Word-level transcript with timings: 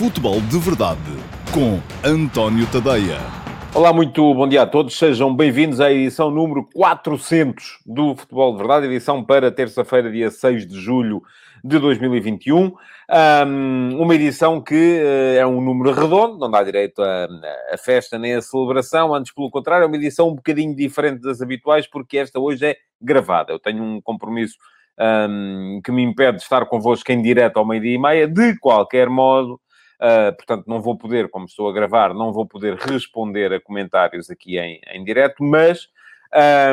Futebol 0.00 0.40
de 0.40 0.58
Verdade 0.58 0.98
com 1.52 1.78
António 2.02 2.66
Tadeia. 2.72 3.18
Olá, 3.74 3.92
muito 3.92 4.32
bom 4.32 4.48
dia 4.48 4.62
a 4.62 4.66
todos. 4.66 4.96
Sejam 4.96 5.36
bem-vindos 5.36 5.78
à 5.78 5.92
edição 5.92 6.30
número 6.30 6.66
400 6.72 7.80
do 7.84 8.16
Futebol 8.16 8.52
de 8.52 8.56
Verdade, 8.56 8.86
edição 8.86 9.22
para 9.22 9.52
terça-feira, 9.52 10.10
dia 10.10 10.30
6 10.30 10.66
de 10.66 10.80
julho 10.80 11.22
de 11.62 11.78
2021. 11.78 12.72
Um, 13.46 14.00
uma 14.00 14.14
edição 14.14 14.58
que 14.58 15.02
uh, 15.02 15.38
é 15.38 15.46
um 15.46 15.60
número 15.60 15.92
redondo, 15.92 16.38
não 16.38 16.50
dá 16.50 16.62
direito 16.62 17.02
a, 17.02 17.28
a, 17.70 17.76
festa 17.76 18.18
nem 18.18 18.36
a 18.36 18.40
celebração, 18.40 19.14
antes, 19.14 19.34
pelo 19.34 19.50
contrário, 19.50 19.84
é 19.84 19.86
uma 19.86 19.96
edição 19.96 20.30
um 20.30 20.34
bocadinho 20.34 20.74
diferente 20.74 21.20
das 21.20 21.42
habituais, 21.42 21.86
porque 21.86 22.16
esta 22.16 22.40
hoje 22.40 22.64
é 22.64 22.76
gravada. 23.02 23.52
Eu 23.52 23.58
tenho 23.58 23.82
um 23.84 24.00
compromisso 24.00 24.56
um, 24.98 25.82
que 25.84 25.92
me 25.92 26.02
impede 26.02 26.38
de 26.38 26.42
estar 26.42 26.64
convosco 26.64 27.12
em 27.12 27.20
direto 27.20 27.58
ao 27.58 27.66
meio-dia 27.66 27.96
e 27.96 27.98
meia, 27.98 28.26
de 28.26 28.58
qualquer 28.58 29.10
modo. 29.10 29.60
Uh, 30.00 30.34
portanto, 30.34 30.64
não 30.66 30.80
vou 30.80 30.96
poder, 30.96 31.28
como 31.28 31.44
estou 31.44 31.68
a 31.68 31.72
gravar, 31.74 32.14
não 32.14 32.32
vou 32.32 32.46
poder 32.46 32.74
responder 32.74 33.52
a 33.52 33.60
comentários 33.60 34.30
aqui 34.30 34.58
em, 34.58 34.80
em 34.92 35.04
direto, 35.04 35.44
mas 35.44 35.90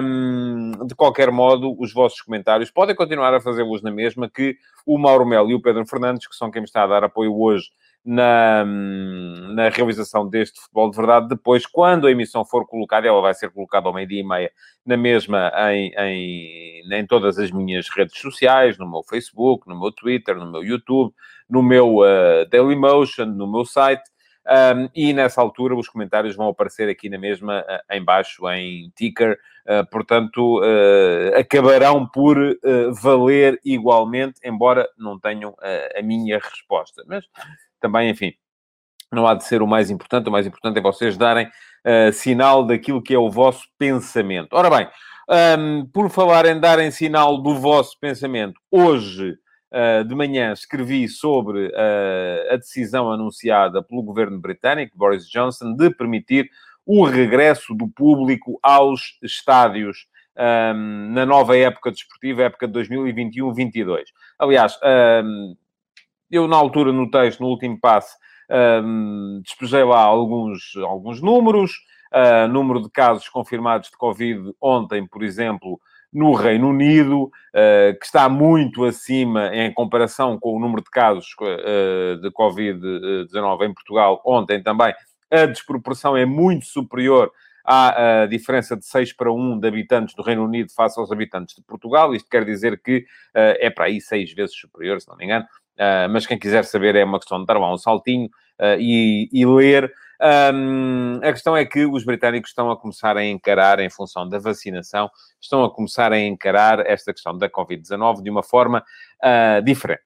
um, 0.02 0.86
de 0.86 0.94
qualquer 0.96 1.32
modo, 1.32 1.76
os 1.80 1.92
vossos 1.92 2.22
comentários 2.22 2.70
podem 2.70 2.96
continuar 2.96 3.34
a 3.34 3.42
fazê-los 3.42 3.82
na 3.82 3.92
mesma 3.92 4.30
que 4.30 4.56
o 4.86 4.98
Mauro 4.98 5.26
Melo 5.26 5.50
e 5.50 5.56
o 5.56 5.62
Pedro 5.62 5.86
Fernandes, 5.86 6.28
que 6.28 6.36
são 6.36 6.52
quem 6.52 6.62
me 6.62 6.68
está 6.68 6.84
a 6.84 6.88
dar 6.88 7.04
apoio 7.04 7.36
hoje 7.38 7.70
na, 8.06 8.64
na 8.64 9.68
realização 9.70 10.30
deste 10.30 10.62
futebol 10.62 10.90
de 10.90 10.96
verdade. 10.96 11.28
Depois, 11.28 11.66
quando 11.66 12.08
a 12.08 12.12
emissão 12.12 12.46
for 12.46 12.66
colocada, 12.66 13.08
ela 13.08 13.20
vai 13.20 13.34
ser 13.34 13.50
colocada 13.50 13.88
ao 13.88 13.94
meio-dia 13.94 14.22
e 14.22 14.24
meia, 14.24 14.52
na 14.86 14.96
mesma, 14.96 15.52
em, 15.72 15.92
em, 15.98 16.94
em 16.94 17.06
todas 17.08 17.38
as 17.38 17.52
minhas 17.52 17.90
redes 17.90 18.18
sociais, 18.18 18.78
no 18.78 18.90
meu 18.90 19.04
Facebook, 19.04 19.68
no 19.68 19.78
meu 19.78 19.92
Twitter, 19.92 20.38
no 20.38 20.50
meu 20.50 20.64
YouTube, 20.64 21.14
no 21.50 21.64
meu 21.64 21.98
uh, 21.98 22.46
Dailymotion, 22.50 23.26
no 23.26 23.52
meu 23.52 23.66
site. 23.66 24.04
Um, 24.48 24.88
e 24.96 25.12
nessa 25.12 25.42
altura 25.42 25.76
os 25.76 25.90
comentários 25.90 26.34
vão 26.34 26.48
aparecer 26.48 26.88
aqui 26.88 27.10
na 27.10 27.18
mesma, 27.18 27.62
uh, 27.62 27.94
em 27.94 28.02
baixo, 28.02 28.50
em 28.50 28.90
ticker, 28.96 29.38
uh, 29.66 29.86
portanto, 29.92 30.62
uh, 30.62 31.38
acabarão 31.38 32.08
por 32.08 32.38
valer 33.02 33.60
igualmente, 33.66 34.40
embora 34.46 34.88
não 34.98 35.20
tenham 35.20 35.54
a 35.98 36.02
minha 36.02 36.40
resposta. 36.40 37.04
Mas 37.06 37.26
também, 37.82 38.10
enfim, 38.10 38.34
não 39.12 39.28
há 39.28 39.34
de 39.34 39.44
ser 39.44 39.62
o 39.62 39.68
mais 39.68 39.92
importante, 39.92 40.30
o 40.30 40.32
mais 40.32 40.48
importante 40.48 40.80
é 40.80 40.82
vocês 40.82 41.18
darem 41.18 41.50
sinal 42.14 42.66
daquilo 42.66 43.02
que 43.02 43.14
é 43.14 43.20
o 43.20 43.30
vosso 43.30 43.66
pensamento. 43.78 44.54
Ora 44.54 44.70
bem, 44.70 44.88
um, 45.30 45.86
por 45.86 46.10
falar 46.10 46.46
em 46.46 46.60
darem 46.60 46.90
sinal 46.90 47.38
do 47.38 47.56
vosso 47.56 48.00
pensamento, 48.00 48.60
hoje 48.72 49.32
uh, 49.32 49.38
de 50.08 50.16
manhã 50.16 50.54
escrevi 50.54 51.10
sobre 51.10 51.68
uh, 51.68 52.54
a 52.54 52.56
decisão 52.56 53.12
anunciada 53.12 53.84
pelo 53.84 54.02
governo 54.02 54.40
britânico, 54.40 54.98
Boris 54.98 55.28
Johnson, 55.30 55.76
de 55.76 55.90
permitir 55.90 56.50
o 56.86 57.04
regresso 57.04 57.76
do 57.76 57.90
público 57.90 58.58
aos 58.64 59.20
estádios 59.22 60.08
um, 60.38 61.12
na 61.12 61.26
nova 61.26 61.58
época 61.58 61.92
desportiva, 61.92 62.44
época 62.44 62.68
de 62.68 62.80
2021-22. 62.80 64.04
Aliás, 64.40 64.80
um, 65.24 65.56
eu 66.30 66.48
na 66.48 66.56
altura 66.56 66.94
no 66.94 67.10
texto, 67.10 67.42
no 67.42 67.50
último 67.50 67.78
passo, 67.80 68.16
um, 68.84 69.42
despejei 69.44 69.84
lá 69.84 70.02
alguns, 70.02 70.76
alguns 70.78 71.22
números, 71.22 71.72
uh, 72.14 72.48
número 72.48 72.82
de 72.82 72.90
casos 72.90 73.28
confirmados 73.28 73.90
de 73.90 73.98
Covid 73.98 74.54
ontem, 74.62 75.06
por 75.06 75.24
exemplo, 75.24 75.80
no 76.12 76.34
Reino 76.34 76.70
Unido, 76.70 77.24
uh, 77.26 78.00
que 78.00 78.06
está 78.06 78.30
muito 78.30 78.86
acima 78.86 79.54
em 79.54 79.74
comparação 79.74 80.40
com 80.40 80.56
o 80.56 80.60
número 80.60 80.82
de 80.82 80.90
casos 80.90 81.28
uh, 81.42 82.22
de 82.22 82.30
Covid-19 82.32 83.70
em 83.70 83.74
Portugal 83.74 84.22
ontem 84.26 84.62
também. 84.62 84.94
A 85.30 85.46
desproporção 85.46 86.16
é 86.16 86.26
muito 86.26 86.66
superior 86.66 87.32
à 87.66 88.26
diferença 88.30 88.78
de 88.78 88.86
6 88.86 89.12
para 89.12 89.30
1 89.30 89.60
de 89.60 89.68
habitantes 89.68 90.16
do 90.16 90.24
Reino 90.24 90.46
Unido 90.46 90.72
face 90.74 90.98
aos 90.98 91.12
habitantes 91.12 91.54
de 91.54 91.62
Portugal. 91.62 92.16
Isto 92.16 92.30
quer 92.30 92.46
dizer 92.46 92.82
que 92.82 93.00
uh, 93.00 93.60
é 93.60 93.70
para 93.70 93.86
aí 93.86 94.00
6 94.00 94.34
vezes 94.34 94.56
superior, 94.56 95.02
se 95.02 95.08
não 95.10 95.18
me 95.18 95.26
engano. 95.26 95.46
Uh, 95.78 96.10
mas 96.10 96.26
quem 96.26 96.40
quiser 96.40 96.66
saber 96.66 96.96
é 96.96 97.04
uma 97.04 97.20
questão 97.20 97.40
de 97.40 97.46
dar 97.46 97.58
lá 97.60 97.72
um 97.72 97.78
saltinho 97.78 98.26
uh, 98.60 98.80
e, 98.80 99.30
e, 99.32 99.46
ler. 99.46 99.94
Um, 100.52 101.20
a 101.22 101.32
questão 101.32 101.56
é 101.56 101.64
que 101.64 101.86
os 101.86 102.04
britânicos 102.04 102.50
estão 102.50 102.72
a 102.72 102.76
começar 102.78 103.16
a 103.16 103.24
encarar, 103.24 103.80
em 103.80 103.90
função 103.90 104.28
da 104.28 104.40
vacinação, 104.40 105.10
estão 105.40 105.64
a 105.64 105.70
começar 105.70 106.12
a 106.12 106.20
encarar 106.20 106.80
esta 106.80 107.14
questão 107.14 107.38
da 107.38 107.48
Covid-19 107.48 108.24
de 108.24 108.30
uma 108.32 108.42
forma 108.42 108.84
uh, 109.24 109.62
diferente. 109.64 110.02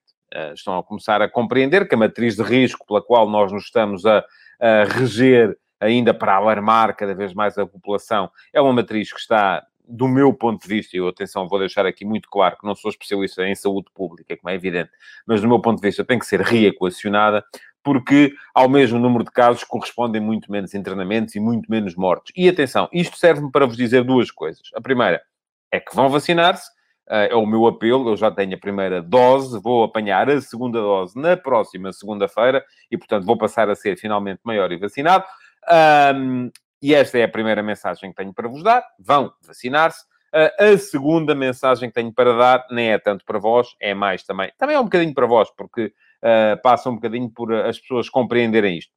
Estão 0.54 0.78
a 0.78 0.82
começar 0.82 1.20
a 1.20 1.28
compreender 1.28 1.86
que 1.86 1.94
a 1.94 1.98
matriz 1.98 2.36
de 2.36 2.42
risco 2.42 2.86
pela 2.86 3.02
qual 3.02 3.28
nós 3.28 3.52
nos 3.52 3.64
estamos 3.64 4.06
a, 4.06 4.24
a 4.58 4.84
reger, 4.84 5.54
ainda 5.78 6.14
para 6.14 6.34
alarmar 6.34 6.96
cada 6.96 7.14
vez 7.14 7.34
mais 7.34 7.58
a 7.58 7.66
população, 7.66 8.30
é 8.50 8.58
uma 8.58 8.72
matriz 8.72 9.12
que 9.12 9.20
está 9.20 9.62
do 9.92 10.08
meu 10.08 10.32
ponto 10.32 10.62
de 10.62 10.68
vista, 10.68 10.96
e 10.96 11.06
atenção, 11.06 11.46
vou 11.46 11.58
deixar 11.58 11.84
aqui 11.84 12.02
muito 12.02 12.26
claro 12.30 12.56
que 12.56 12.66
não 12.66 12.74
sou 12.74 12.90
especialista 12.90 13.46
em 13.46 13.54
saúde 13.54 13.88
pública, 13.94 14.34
como 14.38 14.48
é 14.48 14.54
evidente, 14.54 14.90
mas 15.26 15.42
do 15.42 15.46
meu 15.46 15.60
ponto 15.60 15.82
de 15.82 15.86
vista 15.86 16.02
tem 16.02 16.18
que 16.18 16.24
ser 16.24 16.40
reequacionada, 16.40 17.44
porque 17.82 18.32
ao 18.54 18.70
mesmo 18.70 18.98
número 18.98 19.22
de 19.22 19.30
casos 19.30 19.64
correspondem 19.64 20.18
muito 20.18 20.50
menos 20.50 20.72
internamentos 20.72 21.34
e 21.34 21.40
muito 21.40 21.70
menos 21.70 21.94
mortes. 21.94 22.32
E 22.34 22.48
atenção, 22.48 22.88
isto 22.90 23.18
serve-me 23.18 23.52
para 23.52 23.66
vos 23.66 23.76
dizer 23.76 24.02
duas 24.02 24.30
coisas. 24.30 24.62
A 24.74 24.80
primeira 24.80 25.20
é 25.70 25.78
que 25.78 25.94
vão 25.94 26.08
vacinar-se, 26.08 26.70
eh, 27.10 27.28
é 27.30 27.36
o 27.36 27.44
meu 27.44 27.66
apelo, 27.66 28.08
eu 28.08 28.16
já 28.16 28.30
tenho 28.30 28.54
a 28.54 28.58
primeira 28.58 29.02
dose, 29.02 29.60
vou 29.60 29.84
apanhar 29.84 30.30
a 30.30 30.40
segunda 30.40 30.80
dose 30.80 31.18
na 31.20 31.36
próxima 31.36 31.92
segunda-feira 31.92 32.64
e, 32.90 32.96
portanto, 32.96 33.26
vou 33.26 33.36
passar 33.36 33.68
a 33.68 33.74
ser 33.74 33.98
finalmente 33.98 34.40
maior 34.42 34.72
e 34.72 34.78
vacinado. 34.78 35.24
Um, 36.16 36.50
e 36.82 36.94
esta 36.94 37.18
é 37.18 37.22
a 37.22 37.28
primeira 37.28 37.62
mensagem 37.62 38.10
que 38.10 38.16
tenho 38.16 38.34
para 38.34 38.48
vos 38.48 38.62
dar. 38.62 38.84
Vão 38.98 39.32
vacinar-se. 39.46 40.04
Uh, 40.34 40.74
a 40.74 40.78
segunda 40.78 41.34
mensagem 41.34 41.88
que 41.90 41.94
tenho 41.94 42.12
para 42.12 42.34
dar 42.36 42.66
nem 42.70 42.90
é 42.90 42.98
tanto 42.98 43.24
para 43.24 43.38
vós, 43.38 43.68
é 43.78 43.94
mais 43.94 44.24
também. 44.24 44.50
Também 44.58 44.74
é 44.74 44.80
um 44.80 44.84
bocadinho 44.84 45.14
para 45.14 45.26
vós, 45.26 45.48
porque 45.56 45.86
uh, 45.86 46.60
passa 46.62 46.90
um 46.90 46.94
bocadinho 46.94 47.30
por 47.30 47.54
as 47.54 47.78
pessoas 47.78 48.08
compreenderem 48.08 48.78
isto. 48.78 48.92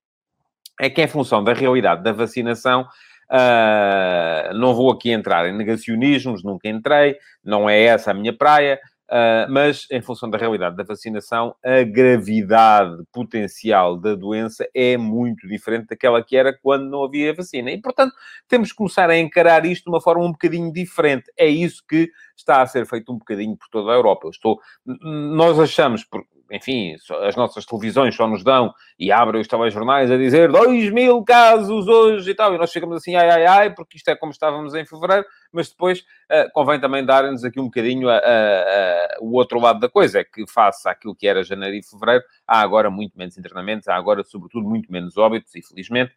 É 0.79 0.89
que, 0.89 1.01
em 1.01 1.07
função 1.07 1.43
da 1.43 1.53
realidade 1.53 2.03
da 2.03 2.11
vacinação, 2.11 2.87
uh, 3.29 4.53
não 4.53 4.73
vou 4.73 4.91
aqui 4.91 5.11
entrar 5.11 5.47
em 5.47 5.55
negacionismos, 5.55 6.43
nunca 6.43 6.67
entrei, 6.69 7.17
não 7.43 7.69
é 7.69 7.81
essa 7.81 8.11
a 8.11 8.13
minha 8.13 8.35
praia. 8.35 8.79
Uh, 9.07 9.45
mas 9.51 9.85
em 9.91 10.01
função 10.01 10.27
da 10.29 10.37
realidade 10.37 10.75
da 10.75 10.83
vacinação, 10.83 11.55
a 11.63 11.83
gravidade 11.83 13.03
potencial 13.13 13.97
da 13.97 14.15
doença 14.15 14.67
é 14.73 14.97
muito 14.97 15.47
diferente 15.47 15.87
daquela 15.87 16.23
que 16.23 16.35
era 16.35 16.57
quando 16.59 16.89
não 16.89 17.03
havia 17.03 17.33
vacina. 17.33 17.69
E, 17.69 17.79
portanto, 17.79 18.13
temos 18.47 18.71
que 18.71 18.77
começar 18.77 19.09
a 19.09 19.17
encarar 19.17 19.65
isto 19.65 19.83
de 19.83 19.89
uma 19.89 20.01
forma 20.01 20.25
um 20.25 20.31
bocadinho 20.31 20.73
diferente. 20.73 21.31
É 21.37 21.47
isso 21.47 21.83
que 21.87 22.09
está 22.35 22.61
a 22.61 22.67
ser 22.67 22.87
feito 22.87 23.13
um 23.13 23.17
bocadinho 23.17 23.55
por 23.55 23.67
toda 23.69 23.91
a 23.91 23.95
Europa. 23.95 24.25
Eu 24.25 24.31
estou... 24.31 24.59
Nós 24.85 25.59
achamos, 25.59 26.03
enfim, 26.51 26.95
as 27.27 27.35
nossas 27.35 27.65
televisões 27.65 28.15
só 28.15 28.27
nos 28.27 28.43
dão 28.43 28.73
e 28.99 29.11
abrem 29.11 29.41
os 29.41 29.47
telejornais 29.47 30.11
a 30.11 30.17
dizer 30.17 30.51
2 30.51 30.91
mil 30.91 31.23
casos 31.23 31.87
hoje 31.87 32.31
e 32.31 32.35
tal, 32.35 32.53
e 32.53 32.57
nós 32.57 32.71
ficamos 32.71 32.97
assim, 32.97 33.15
ai, 33.15 33.29
ai, 33.29 33.45
ai, 33.45 33.73
porque 33.73 33.97
isto 33.97 34.07
é 34.09 34.15
como 34.15 34.31
estávamos 34.31 34.73
em 34.75 34.85
fevereiro, 34.85 35.25
mas 35.51 35.69
depois 35.69 35.99
uh, 35.99 36.49
convém 36.53 36.79
também 36.79 37.05
dar-nos 37.05 37.43
aqui 37.43 37.59
um 37.59 37.65
bocadinho 37.65 38.09
a, 38.09 38.17
a, 38.17 38.19
a, 38.19 39.17
o 39.21 39.33
outro 39.33 39.59
lado 39.59 39.79
da 39.79 39.89
coisa, 39.89 40.19
é 40.19 40.23
que 40.23 40.45
face 40.47 40.87
àquilo 40.87 41.15
que 41.15 41.27
era 41.27 41.43
janeiro 41.43 41.75
e 41.75 41.83
fevereiro, 41.83 42.23
há 42.47 42.61
agora 42.61 42.89
muito 42.89 43.17
menos 43.17 43.37
internamentos, 43.37 43.87
há 43.87 43.95
agora, 43.95 44.23
sobretudo, 44.23 44.67
muito 44.67 44.91
menos 44.91 45.17
óbitos, 45.17 45.55
infelizmente, 45.55 46.13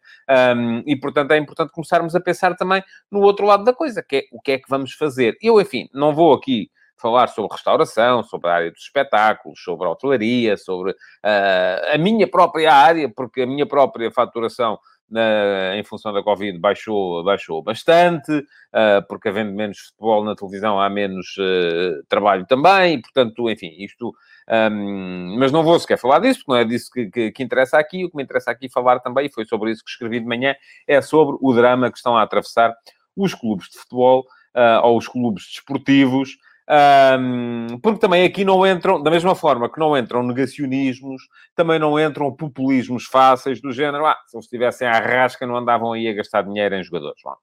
um, 0.55 0.83
e, 0.85 0.95
portanto, 0.95 1.31
é 1.31 1.37
importante 1.37 1.71
começarmos 1.71 2.15
a 2.15 2.19
pensar 2.19 2.55
também 2.55 2.83
no 3.11 3.21
outro 3.21 3.45
lado 3.45 3.63
da 3.63 3.73
coisa, 3.73 4.03
que 4.03 4.15
é 4.15 4.23
o 4.31 4.39
que 4.41 4.51
é 4.51 4.57
que 4.57 4.69
vamos 4.69 4.93
fazer. 4.93 5.37
Eu, 5.41 5.59
enfim, 5.59 5.89
não 5.93 6.13
vou 6.13 6.33
aqui 6.33 6.69
falar 6.99 7.27
sobre 7.27 7.51
restauração, 7.51 8.23
sobre 8.23 8.49
a 8.49 8.53
área 8.53 8.71
dos 8.71 8.81
espetáculos, 8.81 9.61
sobre 9.63 9.87
a 9.87 9.91
hotelaria, 9.91 10.57
sobre 10.57 10.91
uh, 10.91 11.93
a 11.93 11.97
minha 11.97 12.27
própria 12.27 12.73
área, 12.73 13.09
porque 13.09 13.41
a 13.41 13.47
minha 13.47 13.65
própria 13.65 14.11
faturação 14.11 14.79
na, 15.09 15.75
em 15.75 15.83
função 15.83 16.13
da 16.13 16.21
Covid 16.21 16.57
baixou, 16.59 17.23
baixou 17.23 17.63
bastante, 17.63 18.31
uh, 18.31 19.05
porque 19.07 19.29
havendo 19.29 19.51
menos 19.53 19.79
futebol 19.79 20.23
na 20.23 20.35
televisão 20.35 20.79
há 20.79 20.89
menos 20.89 21.35
uh, 21.37 22.03
trabalho 22.07 22.45
também, 22.45 22.95
e, 22.95 23.01
portanto, 23.01 23.49
enfim, 23.49 23.73
isto... 23.79 24.13
Um, 24.51 25.35
mas 25.37 25.51
não 25.51 25.61
vou 25.61 25.79
sequer 25.79 25.99
falar 25.99 26.17
disso, 26.17 26.39
porque 26.39 26.51
não 26.51 26.57
é 26.57 26.65
disso 26.65 26.89
que, 26.91 27.05
que, 27.11 27.31
que, 27.31 27.43
interessa 27.43 27.77
aqui. 27.77 28.03
O 28.03 28.09
que 28.09 28.17
me 28.17 28.23
interessa 28.23 28.49
aqui 28.49 28.67
falar 28.67 28.99
também, 28.99 29.27
e 29.27 29.31
foi 29.31 29.45
sobre 29.45 29.69
isso 29.69 29.83
que 29.83 29.91
escrevi 29.91 30.19
de 30.19 30.25
manhã, 30.25 30.55
é 30.87 30.99
sobre 31.01 31.37
o 31.39 31.53
drama 31.53 31.91
que 31.91 31.97
estão 31.97 32.17
a 32.17 32.23
atravessar 32.23 32.75
os 33.15 33.35
clubes 33.35 33.69
de 33.69 33.77
futebol 33.77 34.25
uh, 34.55 34.85
ou 34.85 34.97
os 34.97 35.07
clubes 35.07 35.45
desportivos, 35.45 36.37
um, 36.69 37.79
porque 37.81 37.99
também 37.99 38.23
aqui 38.23 38.45
não 38.45 38.65
entram, 38.65 39.01
da 39.01 39.09
mesma 39.09 39.33
forma 39.33 39.71
que 39.71 39.79
não 39.79 39.97
entram 39.97 40.21
negacionismos, 40.21 41.23
também 41.55 41.79
não 41.79 41.99
entram 41.99 42.31
populismos 42.35 43.05
fáceis 43.05 43.59
do 43.59 43.71
género, 43.71 44.05
ah, 44.05 44.15
se 44.27 44.37
eles 44.37 44.45
estivessem 44.45 44.87
à 44.87 44.99
rasca 44.99 45.47
não 45.47 45.57
andavam 45.57 45.93
aí 45.93 46.07
a 46.07 46.13
gastar 46.13 46.43
dinheiro 46.43 46.75
em 46.75 46.83
jogadores. 46.83 47.19
Bom, 47.23 47.33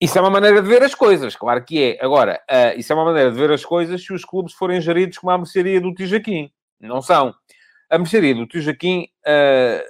isso 0.00 0.16
é 0.16 0.20
uma 0.20 0.30
maneira 0.30 0.62
de 0.62 0.68
ver 0.68 0.82
as 0.82 0.94
coisas, 0.94 1.36
claro 1.36 1.62
que 1.64 1.82
é. 1.82 2.04
Agora, 2.04 2.40
uh, 2.50 2.78
isso 2.78 2.92
é 2.92 2.96
uma 2.96 3.04
maneira 3.04 3.30
de 3.30 3.36
ver 3.36 3.50
as 3.50 3.64
coisas 3.64 4.02
se 4.02 4.12
os 4.12 4.24
clubes 4.24 4.54
forem 4.54 4.80
geridos 4.80 5.18
como 5.18 5.30
a 5.30 5.38
mercearia 5.38 5.80
do 5.80 5.92
Tijaquim. 5.92 6.50
Não 6.80 7.00
são. 7.00 7.34
a 7.88 7.98
mercearia 7.98 8.34
do 8.34 8.46
tio 8.46 8.60
Jaquim, 8.62 9.06
uh, 9.26 9.82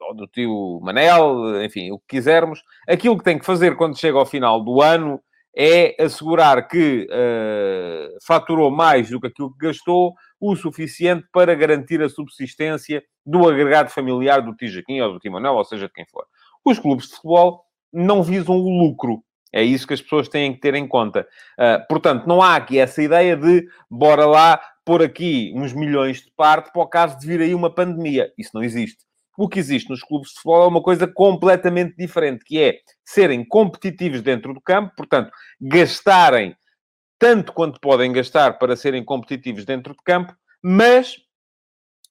ou 0.00 0.14
do 0.14 0.26
tio 0.28 0.80
Manel, 0.82 1.62
enfim, 1.64 1.90
o 1.90 1.98
que 1.98 2.16
quisermos, 2.16 2.62
aquilo 2.88 3.18
que 3.18 3.24
tem 3.24 3.38
que 3.38 3.44
fazer 3.44 3.76
quando 3.76 3.98
chega 3.98 4.16
ao 4.16 4.24
final 4.24 4.62
do 4.64 4.80
ano 4.80 5.20
é 5.56 6.02
assegurar 6.02 6.68
que 6.68 7.06
uh, 7.10 8.18
faturou 8.24 8.70
mais 8.70 9.10
do 9.10 9.20
que 9.20 9.26
aquilo 9.26 9.52
que 9.52 9.66
gastou, 9.66 10.14
o 10.40 10.56
suficiente 10.56 11.26
para 11.32 11.54
garantir 11.54 12.00
a 12.02 12.08
subsistência 12.08 13.02
do 13.26 13.48
agregado 13.48 13.90
familiar 13.90 14.40
do 14.40 14.54
Tijaquim 14.54 15.00
ou 15.00 15.12
do 15.12 15.18
Timonel, 15.18 15.54
ou 15.54 15.64
seja, 15.64 15.86
de 15.86 15.92
quem 15.92 16.06
for. 16.06 16.24
Os 16.64 16.78
clubes 16.78 17.06
de 17.06 17.14
futebol 17.14 17.64
não 17.92 18.22
visam 18.22 18.56
o 18.56 18.78
lucro. 18.78 19.22
É 19.52 19.62
isso 19.62 19.86
que 19.86 19.94
as 19.94 20.00
pessoas 20.00 20.28
têm 20.28 20.54
que 20.54 20.60
ter 20.60 20.74
em 20.74 20.86
conta. 20.86 21.26
Uh, 21.58 21.86
portanto, 21.88 22.26
não 22.26 22.40
há 22.40 22.54
aqui 22.54 22.78
essa 22.78 23.02
ideia 23.02 23.36
de 23.36 23.66
bora 23.90 24.24
lá 24.24 24.60
pôr 24.84 25.02
aqui 25.02 25.52
uns 25.56 25.72
milhões 25.72 26.22
de 26.22 26.32
parte 26.36 26.72
para 26.72 26.82
o 26.82 26.86
caso 26.86 27.18
de 27.18 27.26
vir 27.26 27.40
aí 27.40 27.54
uma 27.54 27.72
pandemia. 27.72 28.32
Isso 28.38 28.50
não 28.54 28.62
existe. 28.62 29.04
O 29.36 29.48
que 29.48 29.58
existe 29.58 29.88
nos 29.88 30.02
clubes 30.02 30.28
de 30.28 30.34
futebol 30.34 30.64
é 30.64 30.68
uma 30.68 30.82
coisa 30.82 31.06
completamente 31.06 31.94
diferente, 31.96 32.44
que 32.44 32.60
é 32.60 32.78
serem 33.04 33.44
competitivos 33.46 34.22
dentro 34.22 34.52
do 34.52 34.60
campo, 34.60 34.92
portanto, 34.96 35.30
gastarem 35.60 36.54
tanto 37.18 37.52
quanto 37.52 37.80
podem 37.80 38.12
gastar 38.12 38.58
para 38.58 38.76
serem 38.76 39.04
competitivos 39.04 39.64
dentro 39.64 39.92
de 39.94 40.02
campo, 40.04 40.34
mas, 40.62 41.16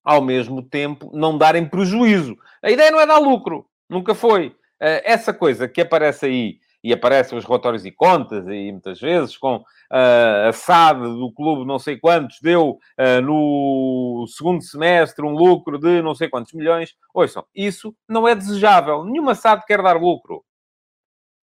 ao 0.04 0.21
mesmo 0.21 0.62
tempo, 0.62 1.10
não 1.13 1.38
darem 1.38 1.68
prejuízo. 1.68 2.38
A 2.63 2.71
ideia 2.71 2.92
não 2.92 3.00
é 3.00 3.07
dar 3.07 3.18
lucro, 3.19 3.65
nunca 3.89 4.13
foi. 4.15 4.56
Eh, 4.81 5.01
essa 5.12 5.33
coisa 5.33 5.68
que 5.68 5.81
aparece 5.81 6.25
aí 6.27 6.60
e 6.84 6.94
aparecem 6.94 7.38
os 7.38 7.46
relatórios 7.46 7.86
e 7.86 7.92
contas, 7.92 8.48
e 8.48 8.72
muitas 8.72 9.00
vezes 9.00 9.38
com 9.38 9.58
uh, 9.58 10.48
a 10.48 10.54
SAD 10.54 11.02
do 11.02 11.31
clube 11.34 11.66
não 11.66 11.78
sei 11.78 11.98
quantos, 11.98 12.40
deu 12.42 12.80
uh, 12.98 13.22
no 13.22 14.26
segundo 14.28 14.62
semestre 14.64 15.26
um 15.26 15.31
lucro 15.31 15.78
de 15.78 16.02
não 16.02 16.16
sei 16.16 16.30
quantos 16.30 16.54
milhões. 16.54 16.96
Ouçam, 17.14 17.46
isso 17.54 17.96
não 18.08 18.28
é 18.28 18.36
desejável. 18.36 19.04
Nenhuma 19.04 19.36
SAD 19.36 19.66
quer 19.66 19.81
dar 19.81 20.00
lucro. 20.00 20.44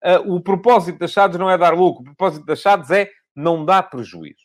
Uh, 0.03 0.35
o 0.35 0.41
propósito 0.41 0.99
das 0.99 1.13
SADs 1.13 1.39
não 1.39 1.49
é 1.49 1.57
dar 1.57 1.73
lucro. 1.73 2.01
O 2.01 2.05
propósito 2.15 2.45
das 2.45 2.61
SADs 2.61 2.91
é 2.91 3.09
não 3.33 3.63
dar 3.63 3.83
prejuízo. 3.83 4.43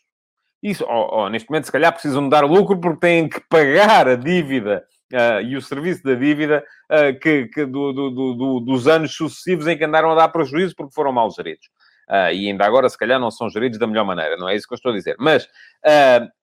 Isso, 0.62 0.84
oh, 0.88 1.24
oh, 1.24 1.28
neste 1.28 1.48
momento, 1.48 1.66
se 1.66 1.72
calhar 1.72 1.92
precisam 1.92 2.28
dar 2.28 2.44
lucro 2.44 2.80
porque 2.80 3.00
têm 3.00 3.28
que 3.28 3.40
pagar 3.48 4.08
a 4.08 4.16
dívida 4.16 4.84
uh, 5.12 5.40
e 5.42 5.56
o 5.56 5.62
serviço 5.62 6.02
da 6.02 6.14
dívida 6.14 6.64
uh, 6.90 7.18
que, 7.18 7.46
que 7.46 7.64
do, 7.64 7.92
do, 7.92 8.10
do, 8.10 8.60
dos 8.60 8.86
anos 8.86 9.14
sucessivos 9.14 9.66
em 9.66 9.76
que 9.76 9.84
andaram 9.84 10.10
a 10.10 10.14
dar 10.14 10.28
prejuízo 10.28 10.74
porque 10.76 10.94
foram 10.94 11.12
mal 11.12 11.30
geridos. 11.30 11.66
Uh, 12.08 12.32
e 12.32 12.48
ainda 12.48 12.64
agora, 12.64 12.88
se 12.88 12.96
calhar, 12.96 13.20
não 13.20 13.30
são 13.30 13.50
geridos 13.50 13.78
da 13.78 13.86
melhor 13.86 14.04
maneira, 14.04 14.36
não 14.36 14.48
é 14.48 14.56
isso 14.56 14.66
que 14.66 14.72
eu 14.72 14.76
estou 14.76 14.92
a 14.92 14.94
dizer. 14.94 15.16
Mas 15.18 15.48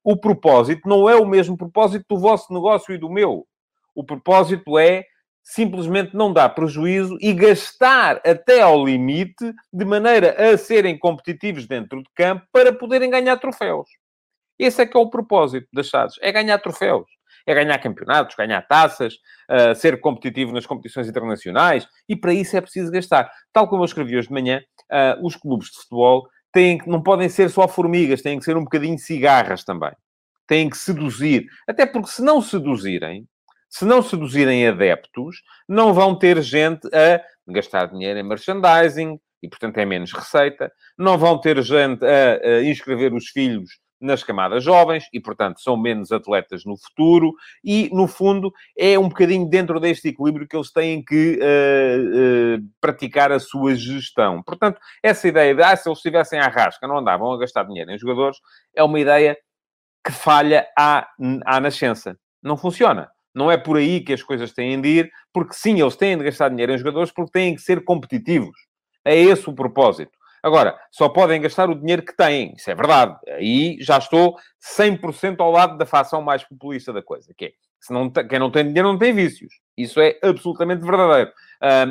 o 0.04 0.16
propósito 0.16 0.88
não 0.88 1.10
é 1.10 1.16
o 1.16 1.26
mesmo 1.26 1.58
propósito 1.58 2.06
do 2.10 2.20
vosso 2.20 2.54
negócio 2.54 2.94
e 2.94 2.98
do 2.98 3.10
meu. 3.10 3.46
O 3.94 4.04
propósito 4.04 4.78
é 4.78 5.06
simplesmente 5.44 6.16
não 6.16 6.34
dar 6.34 6.50
prejuízo 6.50 7.18
e 7.22 7.34
gastar 7.34 8.20
até 8.26 8.62
ao 8.62 8.84
limite, 8.84 9.54
de 9.72 9.86
maneira 9.86 10.36
a 10.52 10.58
serem 10.58 10.98
competitivos 10.98 11.68
dentro 11.68 12.02
de 12.02 12.10
campo 12.16 12.46
para 12.52 12.74
poderem 12.74 13.10
ganhar 13.10 13.38
troféus. 13.38 13.88
Esse 14.58 14.82
é 14.82 14.86
que 14.86 14.98
é 14.98 15.00
o 15.00 15.10
propósito 15.10 15.68
das 15.72 15.90
SADs, 15.90 16.16
é 16.22 16.32
ganhar 16.32 16.58
troféus 16.60 17.06
é 17.46 17.54
ganhar 17.54 17.78
campeonatos, 17.80 18.36
ganhar 18.36 18.62
taças, 18.64 19.16
uh, 19.50 19.76
ser 19.76 20.00
competitivo 20.00 20.52
nas 20.52 20.66
competições 20.66 21.08
internacionais, 21.08 21.88
e 22.10 22.16
para 22.16 22.34
isso 22.34 22.58
é 22.58 22.62
preciso 22.62 22.92
gastar. 22.92 23.30
Tal 23.54 23.68
como 23.68 23.84
eu 23.84 23.86
escrevi 23.86 24.18
hoje 24.18 24.28
de 24.28 24.34
manhã, 24.34 24.62
uh, 24.92 25.26
os 25.26 25.36
clubes 25.36 25.70
de 25.70 25.78
futebol 25.78 26.28
têm, 26.52 26.80
não 26.88 27.02
podem 27.02 27.30
ser 27.30 27.50
só 27.50 27.68
formigas, 27.68 28.22
têm 28.22 28.40
que 28.40 28.46
ser 28.46 28.58
um 28.58 28.64
bocadinho 28.64 28.98
cigarras 28.98 29.64
também. 29.64 29.92
Têm 30.48 30.70
que 30.70 30.78
seduzir. 30.78 31.46
Até 31.68 31.86
porque 31.86 32.10
se 32.10 32.22
não 32.22 32.42
seduzirem, 32.42 33.28
se 33.70 33.84
não 33.84 34.02
seduzirem 34.02 34.68
adeptos, 34.68 35.42
não 35.68 35.94
vão 35.94 36.18
ter 36.18 36.42
gente 36.42 36.88
a 36.96 37.22
gastar 37.52 37.88
dinheiro 37.88 38.20
em 38.20 38.24
merchandising, 38.24 39.20
e 39.44 39.50
portanto 39.50 39.78
é 39.78 39.86
menos 39.86 40.12
receita. 40.12 40.72
Não 40.98 41.18
vão 41.18 41.40
ter 41.40 41.62
gente 41.62 42.06
a, 42.06 42.40
a 42.48 42.64
inscrever 42.64 43.14
os 43.14 43.28
filhos 43.28 43.70
nas 44.00 44.24
camadas 44.24 44.64
jovens 44.64 45.06
e, 45.14 45.20
portanto, 45.20 45.60
são 45.62 45.78
menos 45.78 46.12
atletas 46.12 46.66
no 46.66 46.78
futuro 46.78 47.34
e, 47.64 47.90
no 47.94 48.08
fundo, 48.08 48.52
é 48.78 48.98
um 49.00 49.08
bocadinho 49.08 49.50
dentro 49.50 49.80
deste 49.80 50.10
equilíbrio 50.10 50.48
que 50.48 50.56
eles 50.56 50.72
têm 50.72 51.04
que 51.04 51.40
uh, 51.40 52.58
uh, 52.58 52.70
praticar 52.80 53.32
a 53.32 53.40
sua 53.40 53.76
gestão. 53.76 54.44
Portanto, 54.44 54.80
essa 55.02 55.28
ideia 55.28 55.56
de, 55.56 55.64
ah, 55.64 55.76
se 55.76 55.88
eles 55.88 56.00
estivessem 56.00 56.40
à 56.40 56.48
rasca, 56.48 56.88
não 56.88 56.98
andavam 56.98 57.32
a 57.32 57.38
gastar 57.38 57.64
dinheiro 57.64 57.92
em 57.92 57.98
jogadores, 57.98 58.38
é 58.76 58.84
uma 58.84 59.00
ideia 59.00 59.38
que 60.06 60.12
falha 60.12 60.68
à, 60.78 61.08
à 61.46 61.60
nascença. 61.60 62.18
Não 62.44 62.56
funciona. 62.56 63.10
Não 63.34 63.52
é 63.52 63.58
por 63.58 63.76
aí 63.76 64.00
que 64.02 64.14
as 64.14 64.24
coisas 64.24 64.54
têm 64.54 64.80
de 64.80 64.88
ir, 64.88 65.12
porque 65.34 65.54
sim, 65.54 65.82
eles 65.82 65.96
têm 65.96 66.18
de 66.18 66.24
gastar 66.24 66.50
dinheiro 66.50 66.72
em 66.72 66.78
jogadores 66.78 67.12
porque 67.12 67.32
têm 67.32 67.56
que 67.56 67.62
ser 67.62 67.84
competitivos. 67.84 68.56
É 69.04 69.16
esse 69.16 69.50
o 69.50 69.54
propósito. 69.54 70.15
Agora, 70.46 70.78
só 70.92 71.10
podem 71.10 71.42
gastar 71.42 71.72
o 71.72 71.74
dinheiro 71.74 72.04
que 72.04 72.16
têm. 72.16 72.54
Isso 72.56 72.70
é 72.70 72.76
verdade. 72.76 73.18
Aí 73.30 73.80
já 73.82 73.98
estou 73.98 74.38
100% 74.78 75.38
ao 75.40 75.50
lado 75.50 75.76
da 75.76 75.88
facção 75.88 76.22
mais 76.22 76.44
populista 76.44 76.94
da 76.94 77.02
coisa, 77.02 77.34
que 77.36 77.46
é, 77.46 77.52
se 77.80 77.92
não, 77.92 78.12
quem 78.12 78.38
não 78.38 78.52
tem 78.52 78.64
dinheiro 78.68 78.88
não 78.88 78.96
tem 78.96 79.12
vícios. 79.12 79.52
Isso 79.76 80.00
é 80.00 80.20
absolutamente 80.22 80.86
verdadeiro. 80.86 81.32